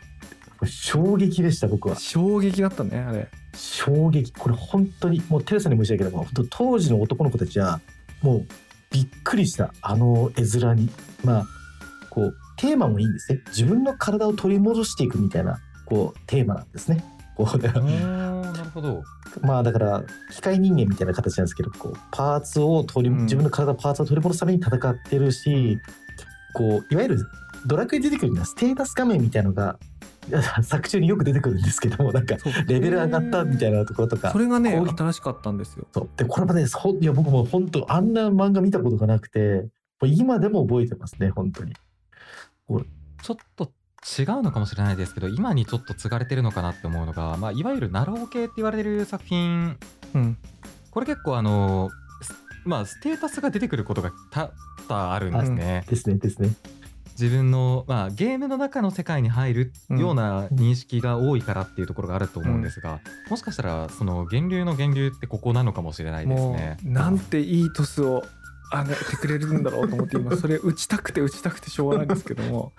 [0.65, 1.95] 衝撃でした、僕は。
[1.97, 4.31] 衝撃だったねあれ衝撃。
[4.33, 7.81] これ本当に、もうテレさんに申し訳ないけど、本当当時の男の子たちは、
[8.21, 8.45] もう
[8.91, 10.89] びっくりした、あの絵面に。
[11.23, 11.45] まあ、
[12.09, 13.41] こう、テーマもいいんですね。
[13.49, 17.03] 自分の体を取り戻していくみたいな、こう、テーマなんですね。
[17.35, 17.59] こう、
[18.81, 19.03] ほど。
[19.41, 23.23] まあだから機械人間みたいな形なんですけどこうパーツを取り、うん。
[23.23, 25.77] 自分の体のパーツを取り戻すために戦ってるし
[26.53, 27.27] こういわゆる
[27.65, 29.77] ドラクエに出てくるようなステータス画面みたいのが
[30.61, 32.35] 作中によく出てくるんですけどもなんか
[32.67, 35.87] レベル上がったみたいなところとかそれがね新しかったんですよ。
[35.93, 36.09] そう。
[36.17, 39.69] でこれもねそいや僕も本当あんな漫画見たことがなくて
[39.99, 41.73] もう今でも覚えてますね本当に。
[43.23, 43.71] ちょっと
[44.19, 49.77] 違うのかもしれないですけど今にちょっと継がれてるのかなって思うのが、まあ、いわゆるナロー系って言われてる作品
[50.13, 50.37] うん
[50.91, 51.91] これ結構あの
[52.23, 52.33] す
[52.65, 55.85] まあステータスが出てくることが多々あるんですね。
[55.87, 56.49] ですね、ですね。
[57.19, 62.99] 自分の、まあ、ゲームの中の世界に入るような認識が多いからっていうところがあると思うんですが、
[63.29, 66.77] もしかしたらその源流の源流ってここなのかもしれないですもね。
[66.83, 68.23] うなんていいトスを
[68.71, 72.73] 上げてくれるんだろうと思って今 それ打ちたくて打ちたくてしょうがないんですけども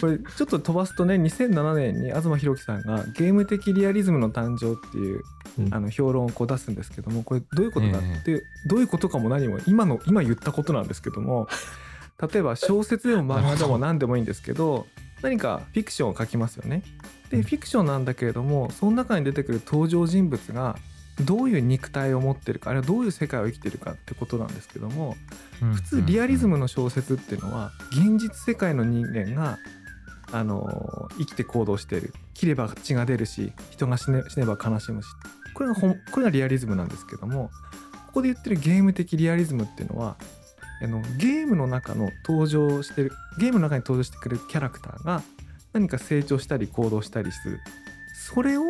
[0.00, 5.22] これちょっと飛ばすとね2007年に東博樹さんが「ゲーム的リアリズムの誕生」っていう
[5.58, 5.74] うん。
[5.74, 11.48] あの評論をこう出すんですけどもこれどういうことかえって、どういうことかも何も今の今言ったことなんですけども
[12.20, 14.86] 例えば小説でも漫画でも何でもいいんですけど
[15.22, 16.82] 何かフィクションを書きますよね。
[17.30, 20.76] でフィクションなんだけれどもその中に出てくる登場人物が
[21.20, 25.16] どういう肉体を持ってるかあるいはどういう世界を生きてるかってことなんですけども
[25.74, 29.58] 普通リアリズムの小説っていうのは現実世界の人間が
[30.32, 32.12] あの生きて行動している。
[32.34, 35.08] 切れば血が出るし人が死ね死ねば悲しむし。
[35.54, 37.50] これがほんこれがリアリズムなんですけども
[38.08, 40.16] ここで言ってるゲーム的リアリズムっていうのは
[40.82, 45.22] あのゲームの中の登場してるゲームの中に登場してくるキャラクターが
[45.72, 47.60] 何か成長したり行動したりする。
[48.14, 48.64] それを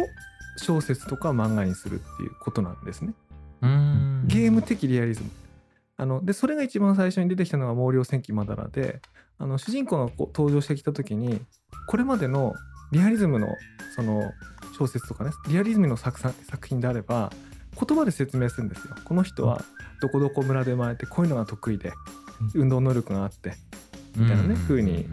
[0.57, 3.15] 小説とか漫画にするっていうことなんですね。
[3.63, 5.31] うんゲーム的リアリズム。
[5.97, 9.01] あのでそれが一番最初に出てきたのが毛量戦記まだらで
[9.39, 11.41] あの主人公がこう登場してきた時に
[11.87, 12.53] これまでの
[12.91, 13.49] リアリズムの
[13.95, 14.33] その
[14.77, 17.33] 小説とかねリアリズムの作作作品であれば
[17.81, 18.95] 言葉で説明するんですよ。
[19.05, 19.65] この人は
[20.01, 21.93] どこどこ村で生まれてこういうのが得意で
[22.55, 23.55] 運動能力があって
[24.17, 25.07] みたいなね風に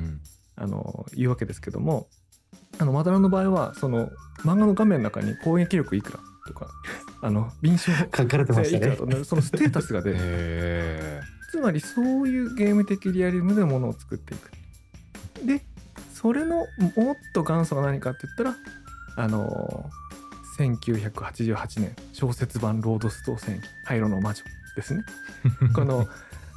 [0.56, 2.08] あの言うわけですけども
[2.82, 4.10] あのマダラの場合はその
[4.40, 6.68] 漫画の画面の中に攻撃力いくらとか
[7.22, 8.98] あの敏捷書かれてましたね。
[9.24, 10.18] そのステータスが出る。
[10.20, 11.22] へ
[11.52, 14.50] つまりそういうゲーム的リアリズムでものを作っていく。
[15.46, 15.64] で
[16.12, 16.66] それのもっ
[17.34, 18.56] と元祖が何かって言ったら
[19.24, 19.90] あの
[20.58, 24.44] 1988年小説版「ロードストー戦記灰色の魔女」
[24.76, 25.04] ですね。
[25.44, 26.08] ー この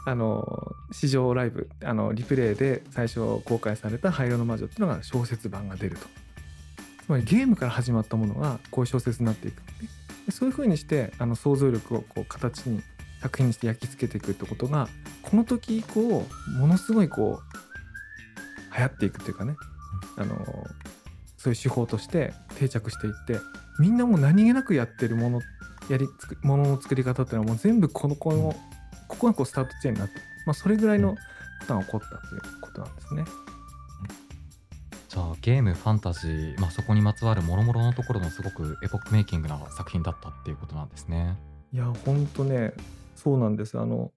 [0.07, 6.07] あの市場ライブあのリプレイで最初公開された「灰色の魔女」っていうのが小説版が出ると。
[7.05, 9.63] つまりゲームから始まったものがこういう小説になっていく
[10.25, 12.83] でそういうふうにしてあの想像力をこう形に
[13.21, 14.89] 作品にして焼き付けていくってことが
[15.21, 16.27] この時以降
[16.59, 19.57] ものすごいこう流行っていくっていうかね。
[20.17, 20.37] あの
[21.37, 23.39] そういう手法として定着していって
[23.79, 25.41] みんなもう何気なくやってるもの
[25.91, 28.57] やりつくものの作り方っていうのはもう全部このこの
[29.25, 31.19] ここがこうスタート地点になって、まあ、それぐらいのこ
[31.67, 33.25] とが起こったということなんですね。
[35.09, 41.39] じゃあゲームファンタジー、まあ、そこにまつわるもろもろのところのすごくエポックメイキングな作品だったっていうことなんですね。
[41.73, 42.75] いやほんとね
[43.15, 44.13] そうなんですあの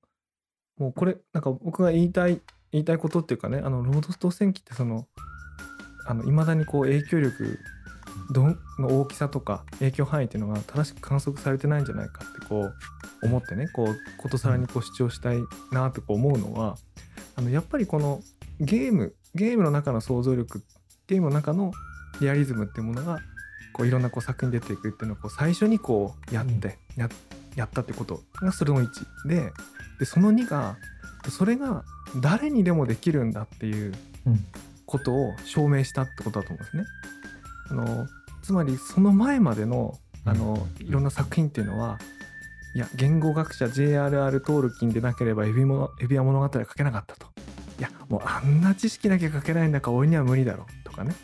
[0.78, 2.42] もうこれなんか僕が言いたい
[2.72, 5.08] 言いたいことっていうかねあのロードスト戦記ってその
[6.06, 7.60] あの未だにこう影響力
[8.32, 12.74] どんの大きさとか影響範囲っていうのが正しく観測されてないんじゃないかってこう
[13.24, 15.38] 思ってねこうことさらにこう主張したい
[15.72, 16.78] なってこう思うのは
[17.36, 18.22] あのやっぱりこの
[18.60, 20.64] ゲームゲームの中の想像力
[21.08, 21.72] ゲームの中の
[22.20, 23.20] リアリズムっていうものが
[23.74, 27.10] こういろんなこう作品に出ていくっていうのをこう最初にこうやって、や
[27.56, 29.52] やったってことがそれの1で
[30.00, 30.78] でその2が
[31.30, 31.84] それが
[32.20, 33.94] 誰にでもできるんだっていう
[34.26, 34.46] うん。
[34.86, 36.84] ことを証明したってことだと思うんですね。
[37.72, 38.08] あの
[38.42, 40.88] つまりその前までのあのうん。
[40.88, 42.00] いろんな作品っていうのは
[42.78, 44.40] いや言語学者 J.R.R.
[44.40, 47.26] トールキンでなければエビもエビア物語は書けなかったと。
[47.80, 51.16] いやもうあんな知識だけ書けないんだから俺には無理だろうとかね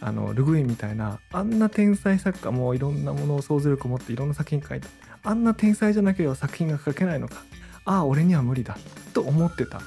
[0.00, 4.86] あのルグインみたいなあんな天才作家もいろんなものを想像力を持っていろんな作品書いて
[5.24, 7.42] あんな天才じゃなければ作品が書けないのか
[7.84, 8.78] ああ俺には無理だ
[9.12, 9.80] と思ってた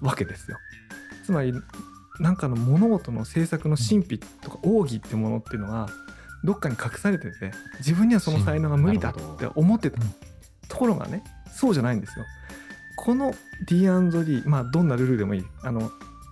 [0.00, 0.56] わけですよ。
[1.26, 1.52] つまり
[2.20, 5.90] なんかの物事の制作の神秘とか奥義ってものっていうのが
[6.46, 10.14] どっかに隠されてて自分にはその才能が無理だって思ってたうん
[10.68, 11.22] ところがね
[11.52, 12.24] そうじゃないんですよ。
[12.96, 13.34] この
[13.68, 15.90] D&D まあどんなルールでもいいあの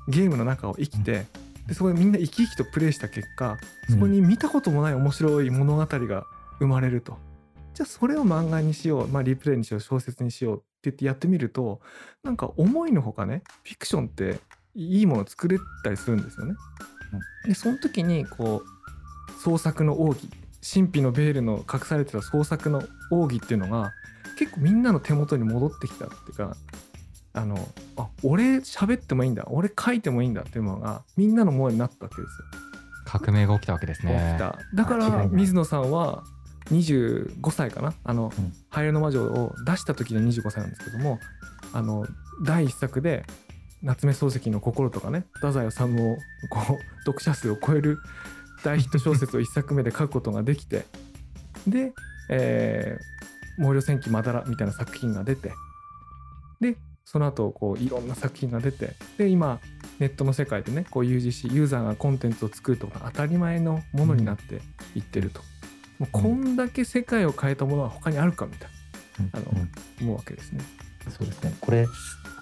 [0.09, 1.27] ゲームの中を生きて
[1.67, 3.57] でそこでみんな生き生きとプレイした結果
[3.89, 6.27] そこに見たこともない面白い物語が
[6.59, 7.17] 生まれると。
[7.75, 11.81] じゃあそれを漫画にしよう、まあ、リプレイにしよう小説にしようって言ってやってみると
[12.23, 14.39] なんか思いのほかねフィクションって
[14.77, 16.55] いいもの作れたりするんですよね。
[17.47, 18.74] でその時にこう
[19.45, 20.28] 創作の奥義
[20.74, 23.92] 神秘のベールの隠されてた創作の奥義っていうのが
[24.38, 26.57] 結構みんなの手元に戻ってきたっていうか
[27.34, 27.57] あの
[27.99, 32.28] あ俺喋ってもいいんだ俺書いてもいいんだっていうのがみんなのものになったわけですよ。
[33.05, 34.12] 革命が起きたわけですね。
[34.12, 36.24] 起きただから水野さんは
[36.70, 37.92] 25歳かな？
[38.03, 41.18] あのうん「ハイレの魔女」を出した時で25歳なんですけども
[41.74, 42.07] あの
[42.45, 43.26] 第一作で
[43.82, 46.16] 夏目漱石の心とかね太宰治を
[46.49, 47.99] こう読者数を超える
[48.65, 50.87] 大ヒット小説を1作目で書くことができて
[51.69, 51.93] で、
[52.31, 55.53] えー、毛量戦記まだらみたいな作品が出て
[56.61, 59.61] でその後こういろんな作品が出てで今
[59.99, 64.61] ネットの世界でねこう UGC ユーザーがコンテンツを作るとか当たり前のものになって
[64.97, 65.41] いってると、
[65.99, 68.71] もうこんだけ世界を変えたものは他にあるかみたい
[69.33, 70.65] なあのうん思うわけですね。
[71.11, 71.55] そうですね。
[71.61, 71.95] これ、僕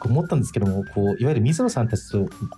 [0.08, 2.02] 思ったんですけども、こう、いわゆる水野さんたち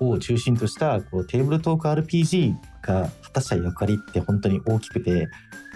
[0.01, 5.29] を中心とした、こう、テーブルトーク RPG が果たした役割って本当に大きくて、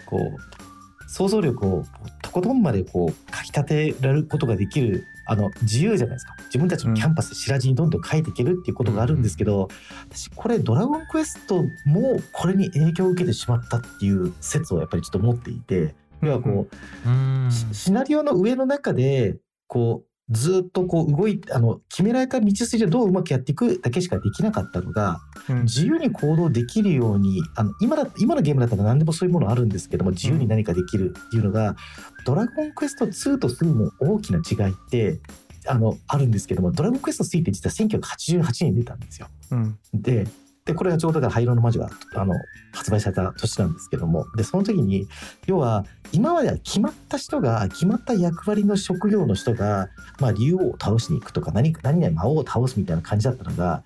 [0.07, 1.85] こう、想像力を
[2.23, 6.35] とことんまでこう、かき立てられることができる、あの、自由じゃないですか。
[6.47, 9.69] 自分たちのキャンパス、白地にどんどん書いていけるっていうことがあるんですけど、
[10.11, 16.69] 私、これ、ドラゴンクエストもこれに影響を受けてしまったっていう説をやっぱりちょっと持っていて、要はこ
[17.05, 25.63] う、うんシシナリオの上の中でこうずっとこう動いてあの決められた道筋をどううまくやっていくだけしかできなかったのがうん。
[25.63, 31.77] 自由に行動できるようにあの今だ今のゲームだったら何でもそういうものあるんですけども自由に何かできるっていうのが
[32.27, 35.21] 「ドラゴンクエスト2」と3の大きな違いって
[35.67, 39.29] あのあるんですけども「ドラゴンクエスト3」って実は1988年に出たんですよ。
[39.51, 39.79] うん。
[39.95, 40.27] で
[40.69, 42.35] でこれがちょうど灰色の魔女があの
[42.73, 44.27] 発売された年なんですけども。
[44.37, 45.09] でその時に
[45.47, 49.89] 要は今までは決まった人が決まった役割の職業の人が、
[50.21, 53.83] まあ、竜王を倒しに行くとか何何々魔王を倒すみたいな感じだったのが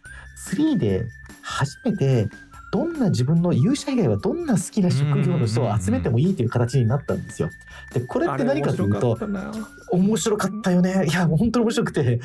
[0.51, 1.05] 3で
[1.41, 2.29] 初めて
[2.73, 7.51] どんな自分の勇者以外はどんな好きな職業の人を集めてもいいという形になったんですよ。
[7.93, 9.53] でこれって何かというと面白かったな。
[9.93, 11.07] 面白かったよね。
[11.07, 12.19] いやもう本当に面白くて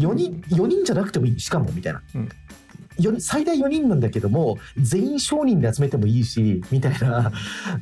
[0.00, 1.40] 4人4人じゃなくてもいい。
[1.40, 2.24] しかもみたいな、うん。
[2.24, 2.28] よ
[3.18, 7.32] 最大4人なんだけども全員商人で集めてもいいしみたいな。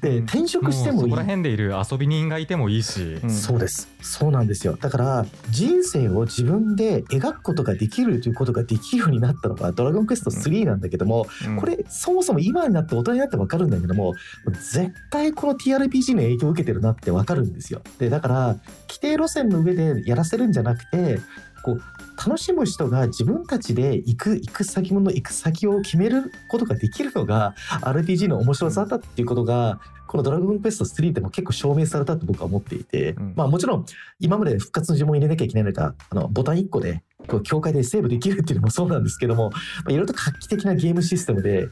[0.00, 0.24] でうん。
[0.24, 1.06] 転職してもいい。
[1.06, 3.30] うそこら辺でいる遊び人がいてもいいし、うん。
[3.30, 3.88] そうです。
[4.00, 4.76] そうなんですよ。
[4.80, 11.56] だから人生を自分で描くことができるということができるようになったのが「ドラゴンクエスト3」なんだけども、うん。
[11.56, 14.14] これそもそも今になって大人になって分かるんだけども
[14.50, 17.82] 絶対この TRPG の影響を受けてるなって分かるんですよ。
[17.98, 18.56] でだから
[18.88, 21.20] 規定路線の上でやらせるんじゃなくて
[21.64, 21.82] こう
[22.16, 33.32] 楽しむ人が自分たちで行く行く先の行く先を決めることができるのが RPG の面白さだっていうことがこの「ドラゴンクエスト3」でも結構証明されたと僕は思っていて、うん。
[33.34, 33.86] まあもちろん
[34.20, 39.56] 今まで復活の呪文入れなきゃいけないのがあのボタン1個でこう境界でセーブできるっていうのもそうなんですけども、ま
[39.88, 41.68] あ、いろいろと画期的なゲームシステムで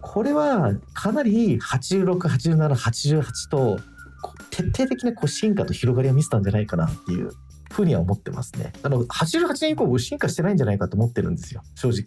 [0.00, 3.78] これはかなり868788と
[4.50, 7.30] 徹底的なこう進化と広がりを見せたんじゃないかなっていう
[7.70, 8.72] ふうには思ってますね。
[8.82, 12.06] あの88年以降僕進化してないんじゃないかと思ってるんですよ正直。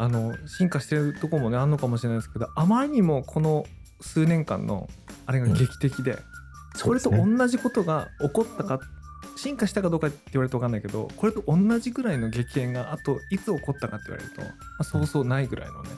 [0.00, 3.66] あの進化してるところもねあんのかもしれないですけどあまりにもこの
[4.00, 4.88] 数年間の
[5.26, 6.16] あれが劇的で、
[6.84, 8.78] これとそうですね同じことが起こったか
[9.36, 15.90] 進化したかどうかって言われると分かんないけどこれと同じぐらいの激変があといつ起こったかって言われると、まあ、そうそうないぐらいのね、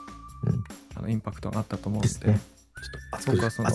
[0.45, 0.65] うん
[0.97, 2.41] あのインパクトがあったと思うのでですね。
[2.83, 3.69] ちょっと僕はその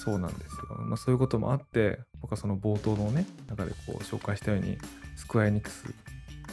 [0.00, 4.78] そうなんですよ、まあ、そういうこともあって僕はその冒頭のね中でこう紹介したように
[5.16, 5.84] スクエアエニックス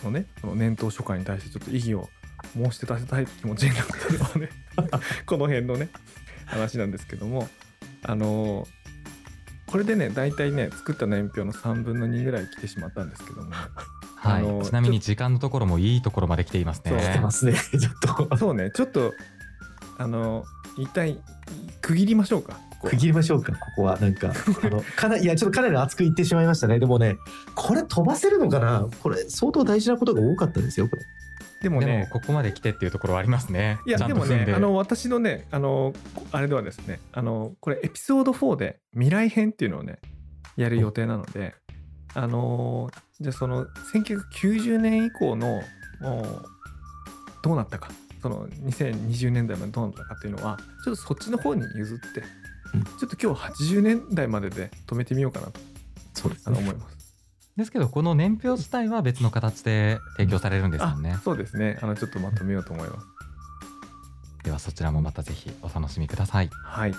[0.04, 2.10] のねその年頭初回に対してちょっと異議を
[2.54, 4.50] 申し立てたい気持ちになったのはね
[5.26, 5.90] この辺のね
[6.46, 7.48] 話なんですけども
[8.04, 8.78] あのー
[9.68, 13.52] これでね大体ね作った年表の3分の2ぐらい来てしまったんですけども
[14.16, 14.42] はい。
[14.42, 16.92] あのちなみに時間のところもいいところまで来ていますね。
[16.92, 17.54] そう来てますね。
[17.54, 17.90] ちょ
[18.24, 18.38] っと。
[18.38, 19.14] そうねちょっと
[19.98, 20.46] あの
[20.78, 21.20] 一体
[21.82, 22.54] 区切りましょうか。
[22.54, 22.92] ここは。
[22.92, 23.54] 区切りましょうか。
[23.54, 24.32] ここはなんか
[24.64, 26.80] あの かないやちょっとかなり熱く言ってしまいましたね。
[26.80, 27.18] でもね
[27.56, 28.88] これ飛ばせるのかな？
[29.02, 31.02] これ相当大事なことが多かったですよこれ。
[31.62, 33.80] でもねここまで来てっていうところはありますね。
[33.88, 35.94] いやでもねあの私のねあの
[36.32, 40.00] あれではですねあのこれエピソード4で未来編っていうのをね
[40.56, 41.56] やる予定なので
[42.14, 45.62] あのじゃあその1990年以降の
[47.44, 47.90] どうなったか
[48.22, 52.24] その2020年代までどうなったかっていうのはちょっとそっちの方に譲って
[52.74, 55.60] うんちょっと今日80年代までで止めてみようかなと
[56.14, 56.98] そうですね思います。
[57.56, 61.18] ですけどこの年表自体は別の形で提供されるんですもんねあ。
[61.20, 63.08] そうですねあのちょっとまとめようと思います。
[64.44, 66.50] ではそちらもまたぜひお楽しみください。
[66.64, 66.94] はい。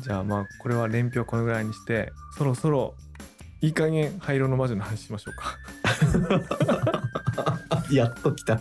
[0.00, 2.94] じゃあまあこれは年表このぐらいにしてそろそろ
[3.60, 5.56] いい加減灰色の魔女の話しましょうか。
[7.92, 8.60] やっと来た